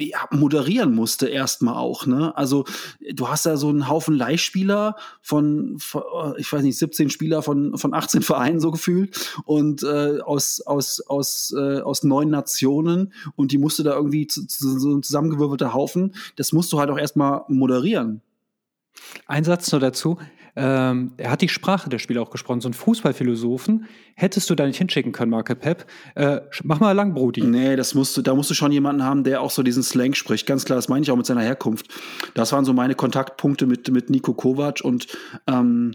[0.00, 2.36] ja, moderieren musste erstmal auch, ne?
[2.36, 2.64] Also
[3.12, 6.02] du hast da so einen Haufen Leihspieler von, von,
[6.38, 11.00] ich weiß nicht, 17 Spieler von, von 18 Vereinen so gefühlt und äh, aus, aus,
[11.06, 15.74] aus, äh, aus neun Nationen und die musste da irgendwie zu, zu, so ein zusammengewürfelter
[15.74, 18.22] Haufen, das musst du halt auch erstmal moderieren.
[19.26, 20.18] Ein Satz nur dazu.
[20.56, 22.60] Ähm, er hat die Sprache der Spieler auch gesprochen.
[22.60, 25.86] So einen Fußballphilosophen hättest du da nicht hinschicken können, Marke Pep.
[26.14, 27.42] Äh, mach mal lang, Brudi.
[27.42, 30.14] Nee, das musst du, da musst du schon jemanden haben, der auch so diesen Slang
[30.14, 30.46] spricht.
[30.46, 31.88] Ganz klar, das meine ich auch mit seiner Herkunft.
[32.34, 35.06] Das waren so meine Kontaktpunkte mit, mit Nico Kovac und
[35.46, 35.94] ähm,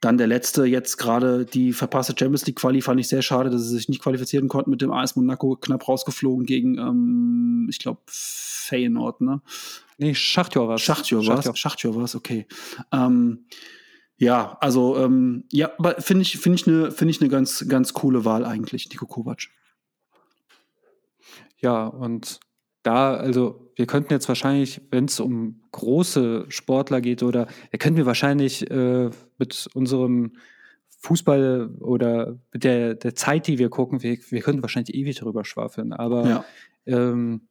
[0.00, 3.62] dann der letzte, jetzt gerade die verpasste Champions League Quali, fand ich sehr schade, dass
[3.62, 8.00] sie sich nicht qualifizieren konnten mit dem AS Monaco, knapp rausgeflogen gegen, ähm, ich glaube,
[8.06, 9.40] Feyenoord, ne?
[9.98, 10.82] Nee, Schachtjor war es.
[10.82, 12.46] Schachtjor war es, Schachtjor war es, okay.
[12.92, 13.46] Ähm,
[14.18, 17.94] ja, also ähm, ja, aber finde ich, finde ich eine, finde ich eine ganz, ganz
[17.94, 19.48] coole Wahl eigentlich, Niko Kovac.
[21.60, 22.40] Ja, und
[22.82, 27.96] da, also wir könnten jetzt wahrscheinlich, wenn es um große Sportler geht, oder wir könnten
[27.96, 30.32] wir wahrscheinlich äh, mit unserem
[31.00, 35.44] Fußball oder mit der, der Zeit, die wir gucken, wir, wir könnten wahrscheinlich ewig darüber
[35.44, 35.92] schwafeln.
[35.92, 36.44] Aber ja.
[36.86, 37.42] ähm,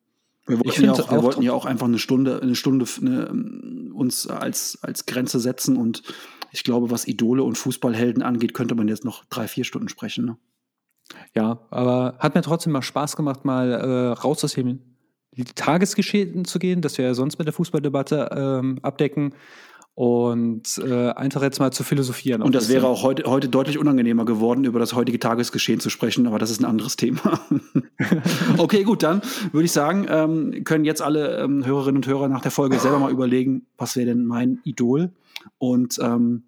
[0.48, 4.28] wir wollten, ja auch, wir wollten ja auch einfach eine Stunde, eine Stunde eine, uns
[4.28, 6.04] als, als Grenze setzen und
[6.52, 10.26] ich glaube, was Idole und Fußballhelden angeht, könnte man jetzt noch drei, vier Stunden sprechen.
[10.26, 10.38] Ne?
[11.36, 14.80] Ja, aber hat mir trotzdem mal Spaß gemacht, mal äh, raus aus dem
[15.56, 19.34] Tagesgeschehen zu gehen, das wir ja sonst mit der Fußballdebatte ähm, abdecken
[19.98, 22.44] und äh, einfach jetzt mal zu philosophieren.
[22.44, 26.28] Und das wäre auch heute, heute deutlich unangenehmer geworden, über das heutige Tagesgeschehen zu sprechen,
[26.28, 27.40] aber das ist ein anderes Thema.
[28.60, 29.22] okay, gut, dann
[29.52, 33.00] würde ich sagen, ähm, können jetzt alle ähm, Hörerinnen und Hörer nach der Folge selber
[33.00, 35.12] mal überlegen, was wäre denn mein Idol?
[35.58, 36.44] und ähm,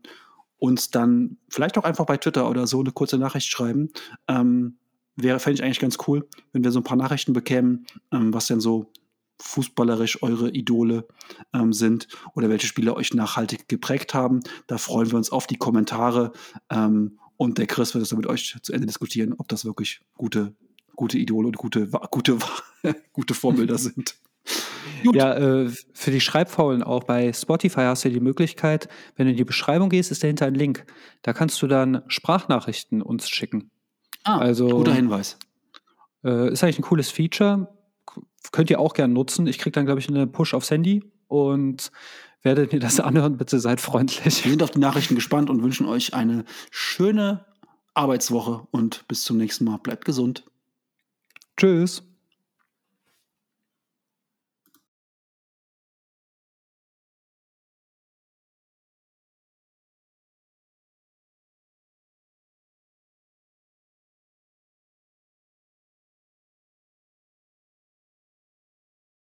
[0.57, 3.89] uns dann vielleicht auch einfach bei Twitter oder so eine kurze Nachricht schreiben.
[4.27, 4.77] Ähm,
[5.15, 8.47] wäre, fände ich eigentlich ganz cool, wenn wir so ein paar Nachrichten bekämen, ähm, was
[8.47, 8.91] denn so
[9.41, 11.07] fußballerisch eure Idole
[11.53, 14.41] ähm, sind oder welche Spieler euch nachhaltig geprägt haben.
[14.67, 16.31] Da freuen wir uns auf die Kommentare
[16.69, 20.01] ähm, und der Chris wird es dann mit euch zu Ende diskutieren, ob das wirklich
[20.15, 20.53] gute,
[20.95, 22.37] gute Idole und gute, gute,
[23.13, 24.15] gute Vorbilder sind.
[25.03, 25.15] Gut.
[25.15, 29.37] Ja, äh, für die Schreibfaulen auch bei Spotify hast du die Möglichkeit, wenn du in
[29.37, 30.85] die Beschreibung gehst, ist dahinter ein Link.
[31.21, 33.71] Da kannst du dann Sprachnachrichten uns schicken.
[34.23, 35.37] Ah, also, guter Hinweis.
[36.23, 37.69] Äh, ist eigentlich ein cooles Feature.
[38.51, 39.47] Könnt ihr auch gerne nutzen.
[39.47, 41.91] Ich kriege dann, glaube ich, eine Push aufs Handy und
[42.41, 43.37] werdet mir das anhören.
[43.37, 44.43] Bitte seid freundlich.
[44.43, 47.45] Wir sind auf die Nachrichten gespannt und wünschen euch eine schöne
[47.93, 49.77] Arbeitswoche und bis zum nächsten Mal.
[49.77, 50.43] Bleibt gesund.
[51.57, 52.08] Tschüss.